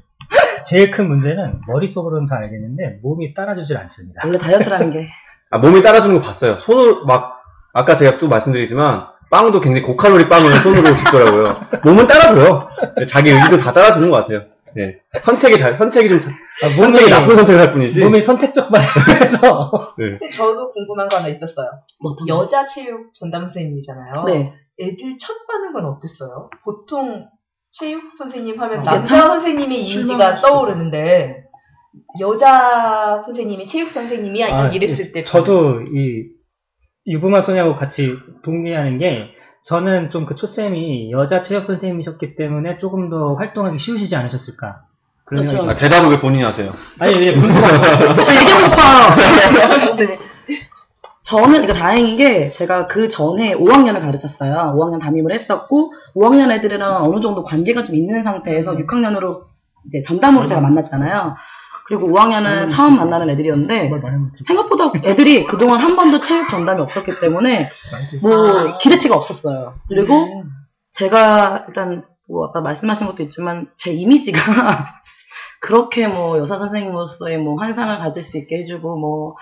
제일 0.62 0.90
큰 0.90 1.08
문제는 1.08 1.60
머릿속으로는 1.66 2.26
다 2.26 2.36
알겠는데 2.36 3.00
몸이 3.02 3.34
따라주질 3.34 3.76
않습니다. 3.76 4.22
원래 4.24 4.38
다이어트라는 4.38 4.92
게. 4.92 5.08
아, 5.50 5.58
몸이 5.58 5.82
따라주는 5.82 6.14
거 6.16 6.22
봤어요. 6.22 6.58
손으로 6.58 7.04
막 7.06 7.42
아까 7.72 7.96
제가 7.96 8.18
또 8.18 8.28
말씀드리지만 8.28 9.06
빵도 9.30 9.60
굉장히 9.60 9.86
고칼로리 9.86 10.28
빵을 10.28 10.54
손으로 10.56 10.96
집더라고요. 10.96 11.60
몸은 11.84 12.06
따라줘요. 12.06 12.68
자기 13.08 13.30
의지도 13.30 13.58
다 13.58 13.72
따라주는 13.72 14.10
것 14.10 14.18
같아요. 14.18 14.42
네. 14.74 14.98
선택이 15.22 15.58
잘 15.58 15.76
선택이 15.78 16.08
좀 16.08 16.20
아, 16.62 16.76
선택이 16.76 17.10
나쁜 17.10 17.36
선택을 17.36 17.60
할 17.60 17.72
뿐이지. 17.72 18.00
몸이 18.00 18.22
선택적 18.22 18.70
반응해서 18.70 19.94
네. 19.98 20.04
근데 20.18 20.30
저도 20.30 20.68
궁금한 20.68 21.08
거 21.08 21.16
하나 21.16 21.28
있었어요. 21.28 21.70
뭐? 22.02 22.14
여자 22.28 22.66
체육 22.66 23.12
전담 23.14 23.44
선생님이잖아요. 23.44 24.24
네. 24.24 24.52
애들 24.80 25.16
첫 25.18 25.34
반응은 25.46 25.84
어땠어요? 25.84 26.50
보통 26.64 27.26
체육 27.72 28.16
선생님 28.16 28.60
하면 28.60 28.80
아, 28.80 28.82
남자 28.94 29.20
선생님의 29.20 29.84
이미지가 29.84 30.40
떠오르는데 30.40 31.44
여자 32.20 33.22
선생님이 33.24 33.66
체육 33.68 33.90
선생님이야 33.90 34.46
아, 34.54 34.68
이랬을 34.68 35.12
때 35.12 35.24
저도 35.24 35.82
이 35.82 36.24
유부마 37.06 37.42
소녀하고 37.42 37.76
같이 37.76 38.16
동의하는 38.42 38.98
게 38.98 39.34
저는 39.64 40.10
좀 40.10 40.26
그 40.26 40.34
초쌤이 40.34 41.10
여자 41.12 41.42
체육 41.42 41.66
선생님이셨기 41.66 42.36
때문에 42.36 42.78
조금 42.78 43.10
더 43.10 43.34
활동하기 43.34 43.78
쉬우시지 43.78 44.14
않으셨을까 44.16 44.82
그런 45.24 45.44
그렇죠. 45.44 45.58
생각이 45.58 45.78
아, 45.78 45.82
대답을 45.82 46.10
왜 46.10 46.20
본인이 46.20 46.42
하세요? 46.42 46.72
아니 46.98 47.14
예, 47.26 47.32
궁금한 47.34 47.60
저 48.24 48.34
얘기하고 48.34 48.64
싶어요. 48.64 49.94
네. 49.96 50.18
저는 51.28 51.64
이거 51.64 51.74
다행인 51.74 52.16
게 52.16 52.52
제가 52.52 52.86
그 52.86 53.10
전에 53.10 53.52
5학년을 53.52 54.00
가르쳤어요. 54.00 54.74
5학년 54.76 54.98
담임을 54.98 55.32
했었고 55.32 55.92
5학년 56.16 56.50
애들이랑 56.50 57.04
어느 57.04 57.20
정도 57.20 57.44
관계가 57.44 57.84
좀 57.84 57.94
있는 57.94 58.24
상태에서 58.24 58.72
6학년으로 58.76 59.42
이제 59.86 60.02
전담으로 60.06 60.46
제가 60.46 60.62
만났잖아요. 60.62 61.36
그리고 61.86 62.08
5학년은 62.08 62.62
음, 62.64 62.68
처음 62.68 62.96
만나는 62.96 63.28
애들이었는데. 63.30 63.88
생각보다 64.46 64.90
애들이 65.04 65.44
그동안 65.44 65.80
한 65.80 65.96
번도 65.96 66.20
체육 66.20 66.48
전담이 66.48 66.80
없었기 66.80 67.20
때문에 67.20 67.70
뭐 68.22 68.78
기대치가 68.78 69.14
없었어요. 69.14 69.74
그리고 69.88 70.44
제가 70.92 71.66
일단 71.68 72.04
뭐 72.26 72.46
아까 72.46 72.62
말씀하신 72.62 73.06
것도 73.06 73.22
있지만 73.24 73.68
제 73.76 73.92
이미지가 73.92 74.38
그렇게 75.60 76.08
뭐 76.08 76.38
여사 76.38 76.56
선생님으로서의 76.56 77.38
뭐 77.38 77.56
환상을 77.56 77.98
가질 77.98 78.22
수 78.22 78.38
있게 78.38 78.62
해주고 78.62 78.96
뭐 78.96 79.34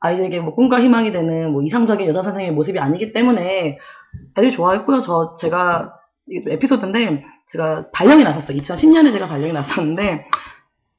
아이들에게 0.00 0.40
뭐 0.40 0.54
꿈과 0.54 0.80
희망이 0.80 1.12
되는 1.12 1.52
뭐 1.52 1.62
이상적인 1.62 2.06
여사 2.08 2.22
선생님의 2.22 2.54
모습이 2.54 2.78
아니기 2.78 3.12
때문에 3.12 3.78
애들이 4.36 4.52
좋아했고요. 4.52 5.00
저 5.02 5.34
제가 5.38 5.92
이게 6.28 6.42
좀 6.42 6.52
에피소드인데 6.52 7.24
제가 7.50 7.86
발령이 7.92 8.22
났었어요. 8.24 8.56
2010년에 8.58 9.12
제가 9.12 9.28
발령이 9.28 9.52
났었는데 9.52 10.24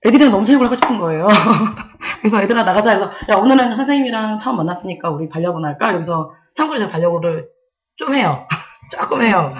애들이랑 0.05 0.31
너무 0.31 0.45
체육을 0.45 0.65
하고 0.65 0.75
싶은 0.75 0.99
거예요. 0.99 1.27
그래서 2.21 2.41
애들아 2.41 2.63
나가자 2.63 2.91
해서 2.91 3.12
야 3.29 3.35
오늘은 3.35 3.75
선생님이랑 3.75 4.38
처음 4.39 4.57
만났으니까 4.57 5.09
우리 5.09 5.29
반려군 5.29 5.65
할까? 5.65 5.91
그래서 5.93 6.31
참고로 6.55 6.79
제가 6.79 6.91
반려군을 6.91 7.47
좀 7.97 8.13
해요. 8.13 8.47
조금 8.91 9.21
해요. 9.21 9.53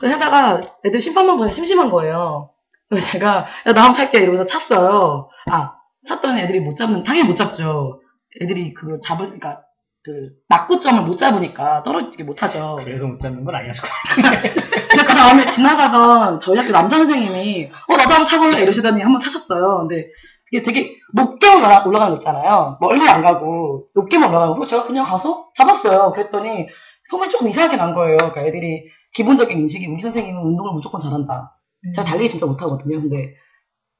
그래서 0.00 0.16
하다가 0.16 0.62
애들 0.84 1.00
심판만 1.00 1.36
보니 1.36 1.52
심심한 1.52 1.90
거예요. 1.90 2.50
그래서 2.88 3.06
제가 3.12 3.46
야 3.66 3.72
나 3.72 3.82
한번 3.84 3.94
탈게 3.94 4.18
이러면서 4.18 4.44
찼어요. 4.46 5.28
아 5.50 5.74
찼더니 6.06 6.40
애들이 6.40 6.60
못 6.60 6.76
잡는 6.76 7.02
당연히 7.02 7.28
못 7.28 7.36
잡죠. 7.36 7.99
애들이 8.42 8.74
그거 8.74 8.98
잡을 9.00 9.26
그러니까 9.26 9.62
그 10.02 10.30
낙구점을 10.48 11.02
못 11.04 11.18
잡으니까 11.18 11.82
떨어지게 11.82 12.24
못 12.24 12.42
하죠. 12.42 12.78
그래서 12.82 13.06
못 13.06 13.20
잡는 13.20 13.44
건 13.44 13.54
아니었을 13.54 13.82
것 13.82 13.88
같아요. 13.88 14.52
근데 14.90 15.04
그 15.04 15.14
다음에 15.14 15.46
지나가던 15.46 16.40
저희 16.40 16.56
학교 16.58 16.72
남자 16.72 16.96
선생님이 16.96 17.70
어 17.88 17.96
나도 17.96 18.10
한번 18.10 18.24
차볼래 18.24 18.62
이러시더니 18.62 19.02
한번 19.02 19.20
차셨어요. 19.20 19.78
근데 19.80 20.08
이게 20.52 20.62
되게 20.62 20.96
높게 21.14 21.48
올라, 21.48 21.84
올라가는 21.84 22.12
거 22.12 22.16
있잖아요. 22.16 22.78
멀리 22.80 23.08
안 23.08 23.22
가고 23.22 23.88
높게만 23.94 24.30
올라가고 24.30 24.64
제가 24.64 24.86
그냥 24.86 25.04
가서 25.04 25.48
잡았어요. 25.54 26.12
그랬더니 26.12 26.66
소문이 27.10 27.30
조금 27.30 27.48
이상하게 27.48 27.76
난 27.76 27.94
거예요. 27.94 28.16
그러니까 28.16 28.42
애들이 28.42 28.84
기본적인 29.14 29.56
인식이 29.58 29.86
우리 29.86 30.00
선생님은 30.00 30.42
운동을 30.42 30.72
무조건 30.72 31.00
잘한다. 31.00 31.56
제가 31.94 32.06
달리기 32.06 32.28
진짜 32.28 32.46
못하거든요. 32.46 33.00
근데 33.00 33.34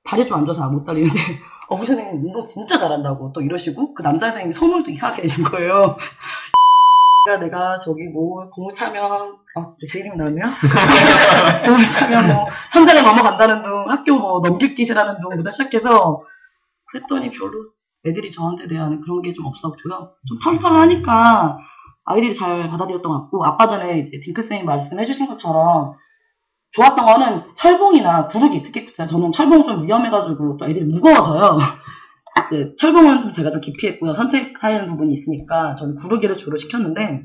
발이 0.05 0.27
좀 0.27 0.38
안 0.38 0.45
좋아서 0.47 0.69
못 0.71 0.85
달리는데 0.85 1.19
어, 1.70 1.76
우리 1.76 1.87
선생님 1.87 2.24
운동 2.26 2.44
진짜 2.44 2.78
잘한다고 2.78 3.33
또 3.33 3.40
이러시고 3.40 3.94
그 3.94 4.02
남자 4.02 4.33
선생님이 4.33 4.54
또 4.85 4.90
이상하게 4.90 5.22
내신 5.22 5.44
거예요. 5.44 5.96
내가 7.40 7.78
저기 7.78 8.09
뭐 8.09 8.48
공을 8.50 8.74
차면 8.74 9.37
아, 9.54 9.74
제 9.90 10.00
이름이 10.00 10.16
나오면 10.16 10.54
공을 11.66 11.90
차면 11.92 12.26
뭐 12.28 12.46
천장에 12.72 13.02
넘어간다는 13.02 13.62
둥 13.62 13.90
학교 13.90 14.18
뭐 14.18 14.40
넘길기세라는 14.40 15.20
둥부터 15.20 15.50
시작해서 15.50 16.22
그랬더니 16.90 17.30
별로 17.30 17.52
애들이 18.06 18.33
저한테 18.33 18.66
대한 18.68 19.00
그런 19.02 19.22
게 19.22 19.33
좀 19.35 19.46
없었고요. 19.46 20.12
좀 20.26 20.38
털털하니까 20.42 21.59
아이들이 22.06 22.35
잘 22.35 22.68
받아들였던 22.70 23.12
것 23.12 23.20
같고 23.20 23.44
아까 23.44 23.68
전에 23.68 24.00
이제 24.00 24.18
딩크 24.20 24.42
쌤이 24.42 24.64
말씀해주신 24.64 25.26
것처럼 25.28 25.94
좋았던 26.72 27.04
거는 27.04 27.42
철봉이나 27.54 28.28
구르기 28.28 28.62
특히 28.62 28.92
저는 28.92 29.33
철봉 29.33 29.66
좀 29.66 29.85
위험해가지고 29.85 30.56
또 30.59 30.64
애들이 30.66 30.85
무거워서요. 30.85 31.59
네, 32.52 32.74
철봉은 32.78 33.22
좀 33.22 33.33
제가 33.33 33.50
좀 33.50 33.61
기피했고요. 33.61 34.14
선택하는 34.14 34.87
부분이 34.87 35.12
있으니까 35.14 35.74
저는 35.74 35.96
구르기를 35.96 36.37
주로 36.37 36.56
시켰는데 36.56 37.22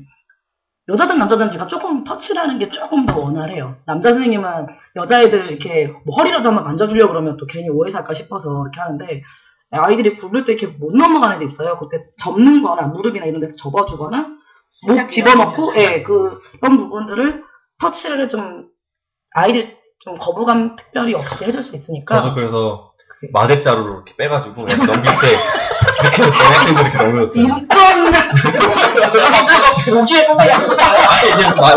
여자든 0.88 1.18
남자든 1.18 1.50
제가 1.50 1.66
조금 1.66 2.04
터치라는 2.04 2.58
게 2.58 2.70
조금 2.70 3.06
더 3.06 3.18
원활해요. 3.18 3.76
남자 3.86 4.10
선생님은 4.10 4.66
여자애들 4.94 5.50
이렇게 5.50 5.92
뭐 6.04 6.16
허리라도 6.16 6.48
한번 6.48 6.64
만져주려고 6.64 7.12
그러면 7.12 7.36
또 7.38 7.46
괜히 7.46 7.68
오해 7.68 7.90
살까 7.90 8.14
싶어서 8.14 8.62
이렇게 8.62 8.80
하는데 8.80 9.22
아이들이 9.70 10.14
구를 10.14 10.44
때 10.44 10.52
이렇게 10.52 10.68
못 10.78 10.94
넘어가는 10.96 11.40
데 11.40 11.44
있어요. 11.44 11.76
그때 11.78 12.04
접는 12.18 12.62
거나 12.62 12.86
무릎이나 12.88 13.26
이런 13.26 13.40
데서 13.40 13.52
접어주거나 13.56 14.36
목 14.86 15.08
집어넣고 15.08 15.74
예, 15.76 16.02
그, 16.02 16.40
그런 16.60 16.76
부분들을 16.76 17.42
터치를 17.80 18.28
좀 18.28 18.68
아이들 19.34 19.76
좀 20.00 20.18
거부감 20.18 20.76
특별히 20.76 21.14
없이 21.14 21.44
해줄 21.44 21.62
수 21.64 21.74
있으니까 21.76 22.14
저도 22.16 22.34
그래서 22.34 22.92
마대자루로 23.32 23.94
이렇게 23.94 24.14
빼가지고 24.16 24.66
넘길 24.66 25.10
때 25.20 25.28
이렇게 26.02 26.22
대학생들 26.22 26.82
이렇게 26.86 26.96
넘겨줬어요. 26.98 27.42
인권 27.42 27.76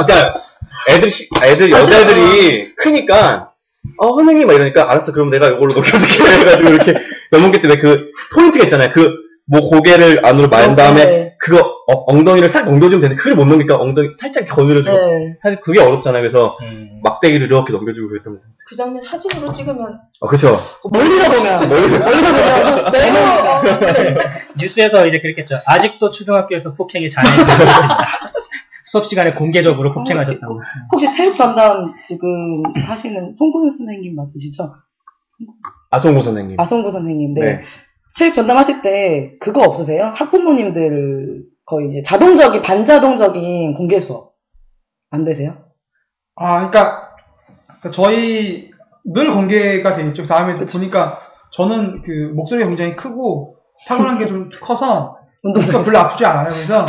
그러니까 0.06 0.34
애들 0.90 1.10
시- 1.12 1.30
애들 1.44 1.72
여자애들이 1.72 2.76
크니까 2.76 3.52
어 3.98 4.16
선생님 4.16 4.48
막 4.48 4.54
이러니까 4.54 4.90
알았어 4.92 5.12
그럼 5.14 5.30
내가 5.30 5.48
이걸로 5.48 5.74
넘겨줄게 5.74 6.24
해가지고 6.40 6.70
이렇게 6.70 6.94
넘기 7.32 7.62
때문에 7.62 7.80
그 7.80 8.12
포인트가 8.36 8.66
있잖아요. 8.66 8.92
그 8.94 9.16
뭐 9.50 9.62
고개를 9.70 10.26
안으로 10.26 10.48
만 10.48 10.76
다음에 10.76 11.06
네. 11.06 11.36
그거 11.40 11.60
어, 11.88 12.04
엉덩이를 12.14 12.50
싹 12.50 12.66
넘겨주면 12.66 13.02
되는데 13.02 13.16
그걸 13.16 13.36
못 13.36 13.46
넘기니까 13.46 13.76
엉덩이 13.78 14.10
살짝 14.20 14.48
거늘어주고 14.48 14.96
네. 14.96 15.38
사실 15.42 15.60
그게 15.62 15.82
어렵잖아요. 15.82 16.22
그래서 16.22 16.58
음. 16.62 17.00
막대기를 17.04 17.48
이렇게 17.48 17.74
넘겨주고 17.74 18.10
그랬던 18.10 18.40
그 18.68 18.76
장면 18.76 19.02
사진으로 19.02 19.52
찍으면 19.52 20.00
어 20.20 20.28
그렇죠. 20.28 20.58
멀리서 20.92 21.32
보면 21.32 21.70
멀리서 21.70 22.00
보면 22.00 22.92
네. 22.94 24.16
뉴스에서 24.60 25.08
이제 25.08 25.20
그랬겠죠. 25.20 25.62
아직도 25.66 26.12
초등학교에서 26.12 26.76
되고 26.76 27.06
있습니다. 27.06 27.98
수업 28.86 29.06
시간에 29.06 29.34
공개적으로 29.34 29.92
폭행하셨다고. 29.94 30.62
혹시 30.92 31.12
체육 31.14 31.36
전담 31.36 31.94
지금 32.06 32.64
하시는 32.88 33.36
송구현 33.38 33.72
선생님 33.78 34.16
맞으시죠? 34.16 34.74
아송고 35.92 36.24
선생님. 36.24 36.60
아송구 36.60 36.92
선생님. 36.92 37.34
네. 37.36 37.46
네. 37.46 37.62
체육 38.18 38.36
전담 38.36 38.58
하실 38.58 38.82
때 38.82 39.34
그거 39.40 39.64
없으세요? 39.64 40.12
학부모님들 40.16 41.44
거의 41.66 41.88
이제 41.90 42.02
자동적인 42.06 42.62
반자동적인 42.62 43.76
공개 43.76 44.00
수업 44.00 44.34
안 45.12 45.26
되세요? 45.26 45.58
아, 46.36 46.70
그러니까 46.70 47.10
저희 47.94 48.72
늘 49.06 49.34
공개가 49.34 49.96
돼 49.96 50.06
있죠. 50.08 50.26
다음에 50.28 50.58
보니까 50.66 51.20
저는 51.54 52.02
그 52.04 52.32
목소리가 52.36 52.68
굉장히 52.68 52.96
크고 52.96 53.58
타고난 53.88 54.18
게 54.18 54.28
좀 54.28 54.50
커서 54.62 55.18
운동 55.44 55.64
그러니까 55.64 55.84
별로 55.86 56.00
아프지 56.00 56.26
않아요. 56.26 56.54
그래서 56.54 56.86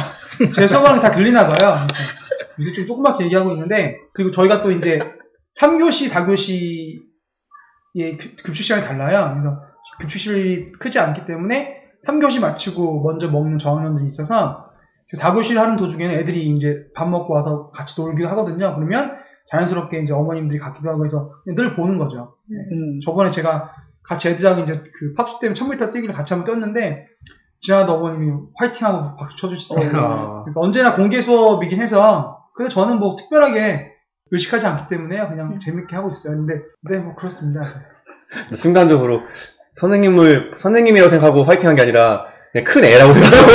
제 0.54 0.66
수업하는 0.66 1.00
게다 1.00 1.12
들리나 1.14 1.46
봐요. 1.46 1.86
그래서 1.86 2.02
요새 2.58 2.72
좀 2.74 2.86
조그맣게 2.86 3.24
얘기하고 3.24 3.52
있는데 3.52 3.96
그리고 4.12 4.30
저희가 4.32 4.62
또 4.62 4.72
이제 4.72 4.98
3교시, 5.60 6.10
4교시의 6.10 8.18
급식 8.44 8.64
시간이 8.64 8.84
달라요. 8.86 9.34
그래서 9.34 9.62
급식실이 10.00 10.72
크지 10.72 10.98
않기 10.98 11.24
때문에 11.26 11.80
3교시 12.06 12.40
마치고 12.40 13.02
먼저 13.02 13.28
먹는 13.28 13.58
저학년들이 13.58 14.06
있어서 14.08 14.66
4교시를 15.16 15.56
하는 15.56 15.76
도중에는 15.76 16.14
애들이 16.20 16.46
이제 16.56 16.84
밥 16.94 17.08
먹고 17.08 17.34
와서 17.34 17.70
같이 17.72 18.00
놀기도 18.00 18.28
하거든요. 18.30 18.74
그러면 18.74 19.16
자연스럽게 19.50 20.02
이제 20.02 20.12
어머님들이 20.12 20.58
갖기도 20.60 20.90
하고 20.90 21.04
해서 21.04 21.32
늘 21.46 21.74
보는 21.74 21.98
거죠. 21.98 22.34
음. 22.50 23.00
저번에 23.04 23.30
제가 23.32 23.72
같이 24.04 24.28
애들하고 24.28 24.62
이제 24.62 24.72
그 24.98 25.14
팝스 25.16 25.40
때문에 25.40 25.58
1000m 25.58 25.92
뛰기를 25.92 26.14
같이 26.14 26.32
한번 26.32 26.46
뛰었는데 26.46 27.06
지나가다 27.62 27.92
어머님이 27.92 28.32
화이팅하고 28.56 29.16
박수 29.16 29.36
쳐주시더라고요. 29.38 30.00
아. 30.00 30.42
그러니까 30.44 30.60
언제나 30.60 30.94
공개 30.94 31.20
수업이긴 31.20 31.82
해서 31.82 32.38
근데 32.54 32.72
저는 32.72 32.98
뭐 32.98 33.16
특별하게 33.16 33.90
의식하지 34.30 34.64
않기 34.64 34.88
때문에 34.88 35.26
그냥 35.28 35.58
재밌게 35.58 35.96
하고 35.96 36.10
있어요. 36.10 36.36
근데 36.36 36.62
네 36.88 36.98
뭐 36.98 37.14
그렇습니다. 37.16 37.82
순간적으로 38.56 39.20
선생님을 39.74 40.56
선생님이라고 40.58 41.10
생각하고 41.10 41.44
화이팅한 41.44 41.76
게 41.76 41.82
아니라 41.82 42.26
그냥 42.52 42.64
큰 42.64 42.84
애라고 42.84 43.12
생각하고 43.12 43.46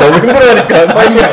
너무 0.00 0.16
힘들어하니까 0.16 0.98
화이팅. 0.98 1.26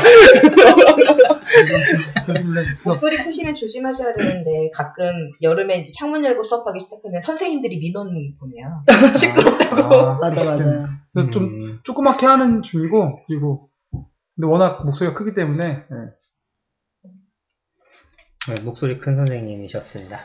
목소리 2.84 3.18
크시면 3.18 3.56
조심하셔야 3.56 4.14
되는데 4.14 4.70
가끔 4.74 5.32
여름에 5.42 5.80
이제 5.80 5.92
창문 5.98 6.26
열고 6.26 6.44
수업하기 6.44 6.80
시작하면 6.82 7.22
선생님들이 7.24 7.78
민원 7.78 8.10
보내요. 8.40 8.84
아, 9.72 10.18
맞아 10.20 10.44
맞아요. 10.44 10.88
그래서 11.14 11.32
좀 11.32 11.44
음. 11.46 11.80
조그맣게 11.84 12.26
하는 12.26 12.62
중이고 12.62 13.22
그리고 13.28 13.70
근데 14.36 14.48
워낙 14.48 14.86
목소리가 14.86 15.18
크기 15.18 15.34
때문에 15.34 15.66
네. 15.66 15.98
네, 18.48 18.62
목소리 18.64 19.00
큰 19.00 19.16
선생님이셨습니다. 19.16 20.20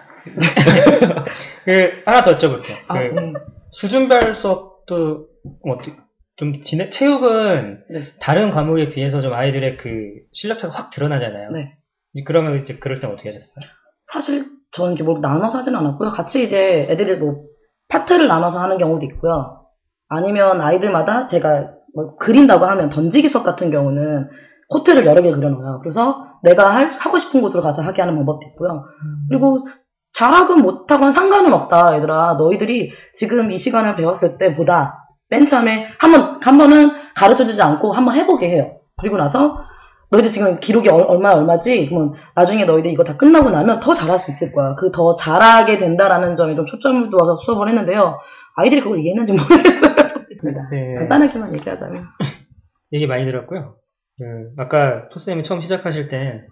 그 1.65 2.03
하나 2.05 2.23
더 2.23 2.37
여쭤볼게요. 2.37 2.77
아, 2.89 2.99
그 2.99 3.19
음. 3.19 3.35
수준별 3.73 4.35
수업도 4.35 5.27
어떻게 5.69 5.97
좀 6.37 6.63
지내 6.63 6.91
체육은 6.91 7.85
네. 7.91 8.01
다른 8.21 8.51
과목에 8.51 8.91
비해서 8.91 9.21
좀 9.21 9.33
아이들의 9.33 9.77
그 9.77 9.89
실력차가 10.33 10.75
확 10.75 10.91
드러나잖아요. 10.91 11.51
네. 11.53 11.75
그러면 12.27 12.63
이제 12.63 12.77
그럴 12.79 13.01
땐 13.01 13.11
어떻게 13.11 13.29
하셨어요? 13.29 13.55
사실 14.13 14.47
저는 14.73 14.93
이렇게 14.93 15.05
뭐 15.05 15.19
나눠서 15.21 15.59
하진 15.59 15.77
않았고요. 15.77 16.11
같이 16.11 16.45
이제 16.45 16.87
애들이 16.91 17.17
뭐 17.17 17.45
파트를 17.89 18.27
나눠서 18.29 18.61
하는 18.61 18.79
경우도 18.79 19.05
있고요. 19.07 19.65
아니면 20.09 20.61
아이들마다 20.61 21.27
제가 21.29 21.73
뭐 21.95 22.17
그린다고 22.17 22.65
하면 22.65 22.89
던지기 22.89 23.29
수업 23.29 23.45
같은 23.45 23.71
경우는 23.71 24.29
코트를 24.71 25.05
여러 25.07 25.21
개 25.21 25.31
그려놓아요. 25.33 25.81
그래서 25.83 26.25
내가 26.43 26.71
할- 26.75 26.89
하고 26.89 27.19
싶은 27.19 27.43
곳으로 27.43 27.63
가서 27.63 27.83
하게 27.83 28.03
하는 28.03 28.15
방법도 28.17 28.47
있고요. 28.51 28.85
그리고 29.29 29.67
잘하건 30.15 30.63
못하건 30.63 31.13
상관은 31.13 31.53
없다, 31.53 31.97
얘들아. 31.97 32.35
너희들이 32.39 32.91
지금 33.15 33.51
이 33.53 33.59
시간을 33.59 33.97
배웠을 33.97 34.39
때보다 34.39 35.07
맨 35.31 35.47
처음에 35.47 35.87
한 35.99 36.13
번, 36.13 36.41
한 36.43 36.59
번은 36.59 36.91
가르쳐 37.15 37.45
주지 37.45 37.63
않고 37.63 37.93
한 37.93 38.05
번 38.05 38.17
해보게 38.17 38.49
해요. 38.51 38.77
그리고 39.01 39.17
나서 39.17 39.59
너희들 40.11 40.31
지금 40.31 40.59
기록이 40.59 40.89
얼- 40.89 41.05
얼마 41.07 41.31
얼마지? 41.31 41.87
그러면 41.89 42.15
나중에 42.35 42.65
너희들 42.65 42.91
이거 42.91 43.05
다 43.05 43.17
끝나고 43.17 43.51
나면 43.51 43.79
더 43.81 43.95
잘할 43.95 44.19
수 44.19 44.31
있을 44.33 44.53
거야. 44.53 44.75
그 44.75 44.91
더 44.91 45.15
잘하게 45.15 45.79
된다라는 45.79 46.35
점에 46.37 46.57
좀 46.57 46.67
초점을 46.67 47.11
두어서 47.11 47.37
수업을 47.37 47.69
했는데요. 47.69 48.19
아이들이 48.57 48.81
그걸 48.83 48.99
이해했는지 48.99 49.33
모르겠어요. 49.33 50.11
네, 50.73 50.95
간단하게만 50.99 51.55
얘기하자면. 51.55 52.05
얘기 52.93 53.07
많이 53.07 53.25
들었고요. 53.25 53.75
그, 54.21 54.51
아까 54.63 55.09
토스님이 55.09 55.43
처음 55.45 55.63
시작하실 55.63 56.09
때 56.09 56.43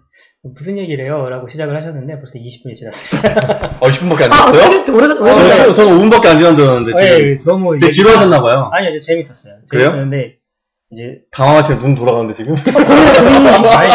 무슨 0.55 0.79
얘기를 0.79 1.05
해요? 1.05 1.29
라고 1.29 1.47
시작을 1.47 1.75
하셨는데 1.77 2.15
벌써 2.15 2.33
20분이 2.39 2.75
지났습니다. 2.75 3.77
어, 3.79 3.87
20분밖에 3.87 4.23
안 4.23 4.33
아, 4.33 4.51
됐어요? 4.51 4.79
어떻게 4.81 4.91
오래, 4.91 5.05
어, 5.05 5.21
오래, 5.21 5.67
네, 5.67 5.75
저는 5.75 6.09
5분밖에 6.09 6.27
안 6.29 6.39
지난 6.39 6.57
줄 6.57 6.65
알았는데 6.67 6.91
어, 6.97 7.01
지금 7.05 7.27
예, 7.29 7.37
너무 7.45 7.75
얘기- 7.75 7.91
지루하셨나봐요. 7.91 8.71
아니요, 8.73 8.89
이제 8.95 9.05
재밌었어요. 9.05 9.53
그래요? 9.69 9.89
재밌었는데 9.89 10.35
이제 10.93 11.19
당황하시면 11.31 11.81
눈 11.81 11.93
돌아가는데 11.95 12.33
지금? 12.33 12.55
아니, 12.55 13.91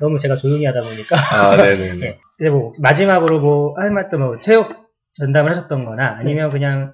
너무 0.00 0.18
제가 0.18 0.34
조용히 0.34 0.64
하다 0.66 0.82
보니까 0.82 1.16
아, 1.16 1.54
네네네. 1.56 1.94
네. 1.94 2.18
근데 2.38 2.50
뭐 2.50 2.72
마지막으로 2.82 3.38
뭐 3.40 3.74
할 3.78 3.90
말도 3.92 4.18
뭐 4.18 4.40
체육 4.40 4.66
전담을 5.16 5.52
하셨던거나 5.52 6.16
아니면 6.18 6.50
그냥 6.50 6.92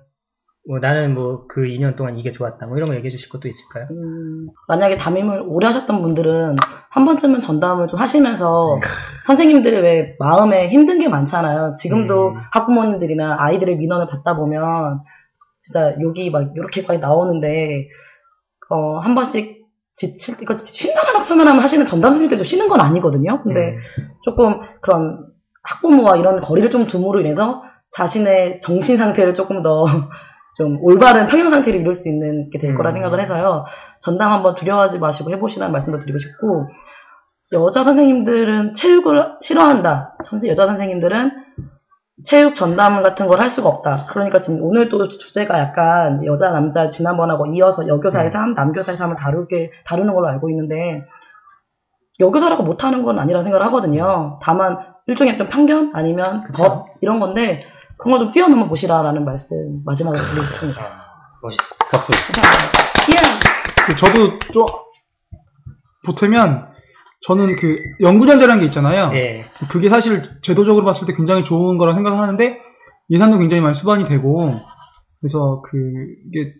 뭐 0.68 0.78
나는 0.80 1.14
뭐 1.14 1.46
그 1.48 1.62
2년 1.62 1.96
동안 1.96 2.18
이게 2.18 2.30
좋았다 2.30 2.66
뭐 2.66 2.76
이런 2.76 2.90
거 2.90 2.96
얘기해 2.96 3.10
주실 3.10 3.30
것도 3.30 3.48
있을까요? 3.48 3.86
음, 3.90 4.48
만약에 4.68 4.98
담임을 4.98 5.42
오래 5.46 5.66
하셨던 5.66 6.02
분들은 6.02 6.56
한 6.90 7.04
번쯤은 7.06 7.40
전담을 7.40 7.88
좀 7.88 7.98
하시면서 7.98 8.78
선생님들이 9.26 9.80
왜 9.80 10.16
마음에 10.18 10.68
힘든 10.68 10.98
게 10.98 11.08
많잖아요. 11.08 11.74
지금도 11.74 12.28
음. 12.30 12.36
학부모님들이나 12.52 13.36
아이들의 13.38 13.76
민원을 13.76 14.06
받다 14.08 14.36
보면 14.36 15.00
진짜 15.60 15.98
욕이 16.00 16.30
막 16.30 16.52
이렇게까지 16.54 17.00
나오는데 17.00 17.88
어, 18.70 18.98
한 18.98 19.14
번씩 19.14 19.66
지칠 19.96 20.36
이거 20.42 20.56
쉰다는 20.58 21.26
표현하면 21.26 21.62
하시는 21.62 21.86
전담 21.86 22.12
선생님들도 22.12 22.44
쉬는 22.44 22.68
건 22.68 22.80
아니거든요. 22.82 23.42
근데 23.42 23.70
음. 23.72 24.08
조금 24.22 24.60
그런 24.82 25.26
학부모와 25.62 26.16
이런 26.16 26.40
거리를 26.40 26.70
좀 26.70 26.86
둠으로 26.86 27.20
인해서 27.20 27.62
자신의 27.92 28.60
정신 28.60 28.98
상태를 28.98 29.34
조금 29.34 29.62
더 29.62 29.86
좀 30.58 30.78
올바른 30.82 31.26
평형 31.28 31.50
상태를 31.52 31.80
이룰 31.80 31.94
수 31.94 32.08
있는 32.08 32.50
게 32.50 32.58
될 32.58 32.74
거라 32.74 32.90
음. 32.90 32.94
생각을 32.94 33.20
해서요. 33.20 33.64
전담 34.00 34.32
한번 34.32 34.56
두려워하지 34.56 34.98
마시고 34.98 35.30
해보시라는 35.30 35.72
말씀도 35.72 36.00
드리고 36.00 36.18
싶고 36.18 36.66
여자 37.52 37.84
선생님들은 37.84 38.74
체육을 38.74 39.36
싫어한다. 39.40 40.16
선생 40.24 40.50
여자 40.50 40.66
선생님들은 40.66 41.30
체육 42.24 42.56
전담 42.56 43.00
같은 43.02 43.28
걸 43.28 43.40
할 43.40 43.50
수가 43.50 43.68
없다. 43.68 44.06
그러니까 44.10 44.40
지금 44.40 44.60
오늘 44.62 44.88
또 44.88 45.06
주제가 45.18 45.58
약간 45.60 46.24
여자 46.26 46.50
남자 46.50 46.88
지난번하고 46.88 47.46
이어서 47.46 47.86
여교사의 47.86 48.26
음. 48.26 48.30
삶, 48.32 48.54
남교사의 48.54 48.98
삶을 48.98 49.14
다루게 49.16 49.70
다루는 49.86 50.12
걸로 50.12 50.26
알고 50.26 50.50
있는데 50.50 51.04
여교사라고 52.18 52.64
못하는 52.64 53.04
건 53.04 53.20
아니라 53.20 53.42
생각을 53.42 53.64
하거든요. 53.66 54.40
다만 54.42 54.78
일종의 55.06 55.38
좀 55.38 55.46
편견 55.46 55.92
아니면 55.94 56.42
그쵸. 56.42 56.62
법 56.64 56.86
이런 57.00 57.20
건데 57.20 57.60
그런 57.98 58.18
걸 58.18 58.24
좀 58.26 58.32
뛰어넘어 58.32 58.68
보시라라는 58.68 59.24
말씀 59.24 59.82
마지막으로 59.84 60.26
드리고 60.28 60.44
싶습니다. 60.46 60.80
아, 60.80 61.38
멋있어. 61.42 61.62
박수. 61.90 62.12
예. 63.12 63.86
그 63.86 63.96
저도 63.96 64.38
좀 64.52 64.66
보태면 66.06 66.68
저는 67.26 67.56
그 67.56 67.76
연구전자라는 68.00 68.60
게 68.60 68.66
있잖아요. 68.66 69.10
예. 69.14 69.44
그게 69.70 69.88
사실 69.90 70.30
제도적으로 70.42 70.84
봤을 70.84 71.06
때 71.06 71.14
굉장히 71.14 71.44
좋은 71.44 71.78
거라 71.78 71.94
생각을 71.94 72.18
하는데 72.18 72.60
예산도 73.10 73.38
굉장히 73.38 73.60
많이 73.62 73.74
수반이 73.74 74.04
되고 74.04 74.54
그래서 75.20 75.62
그게 75.62 76.54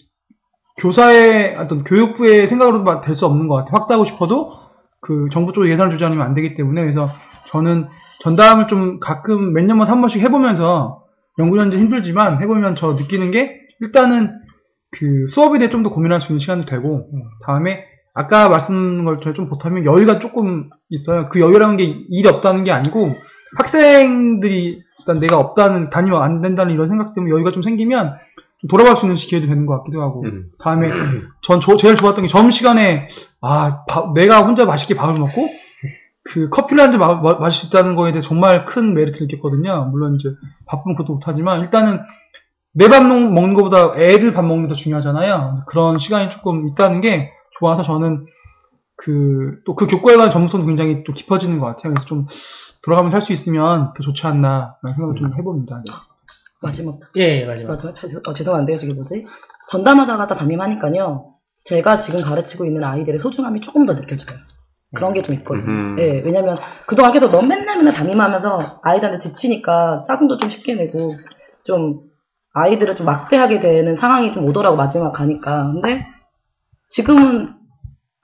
교사의 0.79 1.57
어떤 1.57 1.85
교육부의 1.85 2.48
생각으로 2.48 2.85
될수 3.03 3.27
없는 3.27 3.46
것 3.48 3.57
같아요. 3.57 3.72
확대하고 3.81 4.05
싶어도 4.07 4.53
그 5.01 5.29
정부 5.33 5.53
쪽으로 5.53 5.70
예산을 5.70 5.92
주지 5.92 6.05
않으면 6.05 6.24
안 6.27 6.35
되기 6.35 6.55
때문에 6.55 6.81
그래서 6.81 7.09
저는 7.51 7.88
전담을 8.20 8.66
좀 8.68 8.98
가끔 8.98 9.53
몇 9.53 9.64
년마다 9.64 9.92
한 9.92 10.01
번씩 10.01 10.20
해보면서 10.22 11.05
연구전자 11.38 11.77
힘들지만 11.77 12.40
해보면 12.42 12.77
저 12.77 12.94
느끼는 12.94 13.31
게 13.31 13.61
일단은 13.81 14.31
그 14.90 15.27
수업에 15.29 15.59
대해 15.59 15.70
좀 15.70 15.83
더 15.83 15.90
고민할 15.90 16.20
수 16.20 16.33
있는 16.33 16.40
시간도 16.40 16.66
되고 16.66 17.09
다음에 17.46 17.85
아까 18.14 18.48
말씀한 18.48 19.05
것처럼 19.05 19.35
좀 19.35 19.48
보태면 19.48 19.85
여유가 19.85 20.18
조금 20.18 20.70
있어요. 20.90 21.29
그 21.29 21.40
여유라는 21.40 21.77
게 21.77 21.85
일이 21.85 22.29
없다는 22.29 22.64
게 22.64 22.72
아니고 22.72 23.14
학생들이 23.57 24.83
일단 25.01 25.20
내가 25.20 25.38
없다는 25.38 25.90
다니면 25.90 26.22
안 26.22 26.42
된다는 26.42 26.74
이런 26.74 26.88
생각 26.88 27.14
때문에 27.14 27.33
여유가 27.33 27.51
좀 27.51 27.62
생기면 27.62 28.14
좀 28.61 28.68
돌아갈 28.68 28.96
수 28.96 29.05
있는 29.07 29.16
기회도 29.16 29.46
되는 29.46 29.66
것 29.66 29.79
같기도 29.79 30.03
하고 30.03 30.24
음. 30.24 30.46
다음에 30.59 30.90
전 31.42 31.61
저- 31.61 31.77
제일 31.77 31.96
좋았던 31.96 32.24
게 32.24 32.29
점심시간에 32.29 33.09
아 33.40 33.85
밥- 33.88 34.12
내가 34.14 34.40
혼자 34.40 34.64
맛있게 34.64 34.96
밥을 34.96 35.14
먹고 35.14 35.48
그 36.29 36.49
커피를 36.51 36.83
한 36.85 36.93
잔 36.93 37.01
마실 37.41 37.61
수 37.62 37.67
있다는 37.69 37.97
거에 37.97 38.12
대해 38.12 38.21
정말 38.23 38.64
큰 38.67 38.95
메리트를 38.95 39.29
느꼈거든요. 39.29 39.87
물론 39.91 40.17
이제 40.17 40.31
바쁘면 40.67 40.97
그것도 40.97 41.14
못하지만 41.14 41.61
일단은 41.61 42.01
내 42.75 42.88
밥 42.88 43.03
먹는 43.05 43.55
것보다 43.55 43.95
애들 43.99 44.35
밥 44.35 44.43
먹는 44.45 44.64
게 44.69 44.75
더 44.75 44.75
중요하잖아요. 44.77 45.64
그런 45.69 45.99
시간이 45.99 46.31
조금 46.31 46.69
있다는 46.69 47.01
게 47.01 47.31
좋아서 47.59 47.83
저는 47.83 48.27
그 48.97 49.61
또 49.64 49.75
그 49.77 49.87
교과에 49.87 50.17
관한 50.17 50.33
전문성도 50.33 50.67
굉장히 50.67 51.03
또 51.05 51.12
깊어지는 51.12 51.59
것 51.61 51.67
같아요. 51.67 51.93
그래서 51.95 52.07
좀 52.07 52.27
돌아가면서 52.85 53.17
할 53.17 53.23
수 53.23 53.33
있으면 53.33 53.93
더 53.97 54.03
좋지 54.03 54.27
않나 54.27 54.77
라는 54.83 54.97
생각을 54.97 55.14
좀 55.17 55.33
해봅니다. 55.38 55.77
네. 55.85 55.93
마지막 56.61 56.99
예, 57.17 57.43
예, 57.43 57.47
마지막. 57.47 57.73
어, 57.75 57.79
저, 57.79 57.93
저, 57.95 58.09
어, 58.25 58.33
죄송한데요, 58.35 58.79
저게 58.79 58.93
뭐지? 58.95 59.25
전담하다가 59.71 60.27
다 60.27 60.37
담임하니까요, 60.37 61.27
제가 61.67 61.99
지금 61.99 62.23
가르치고 62.23 62.64
있는 62.64 62.83
아이들의 62.85 63.21
소중함이 63.21 63.61
조금 63.61 63.87
더 63.87 63.95
느껴져요. 63.95 64.37
그런 64.94 65.12
게 65.12 65.22
좀 65.22 65.35
있거든요. 65.37 65.64
음흠. 65.66 66.01
예, 66.01 66.20
왜냐면 66.20 66.57
그동안 66.87 67.12
계속 67.12 67.31
너무 67.31 67.46
맨날 67.46 67.77
맨날 67.77 67.94
담임하면서 67.94 68.81
아이들한테 68.83 69.18
지치니까 69.20 70.03
짜증도 70.07 70.38
좀 70.38 70.51
쉽게 70.51 70.74
내고, 70.74 71.14
좀 71.64 72.01
아이들을 72.55 72.96
좀 72.96 73.07
막대하게 73.07 73.61
되는 73.61 73.96
상황이 73.96 74.33
좀 74.33 74.44
오더라고, 74.46 74.77
마지막 74.77 75.12
가니까. 75.12 75.72
근데 75.72 76.07
지금은 76.88 77.55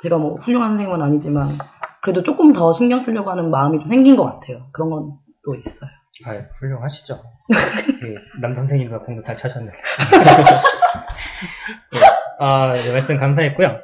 제가 0.03 0.19
뭐 0.19 0.37
훌륭한 0.37 0.71
선생님은 0.73 1.03
아니지만, 1.03 1.59
그래도 2.03 2.23
조금 2.23 2.53
더 2.53 2.73
신경 2.73 3.05
쓰려고 3.05 3.31
하는 3.31 3.51
마음이 3.51 3.79
좀 3.81 3.89
생긴 3.89 4.17
것 4.17 4.25
같아요. 4.25 4.67
그런 4.73 4.91
건 4.91 5.13
또 5.47 5.55
있어요. 5.55 5.91
아, 6.25 6.31
훌륭하시죠. 6.59 7.21
예, 7.53 8.15
남 8.41 8.55
선생님과 8.55 9.01
공도 9.01 9.23
잘 9.23 9.37
차셨네. 9.37 9.71
예, 11.95 12.01
아, 12.41 12.73
네, 12.73 12.91
말씀 12.93 13.19
감사했고요. 13.19 13.81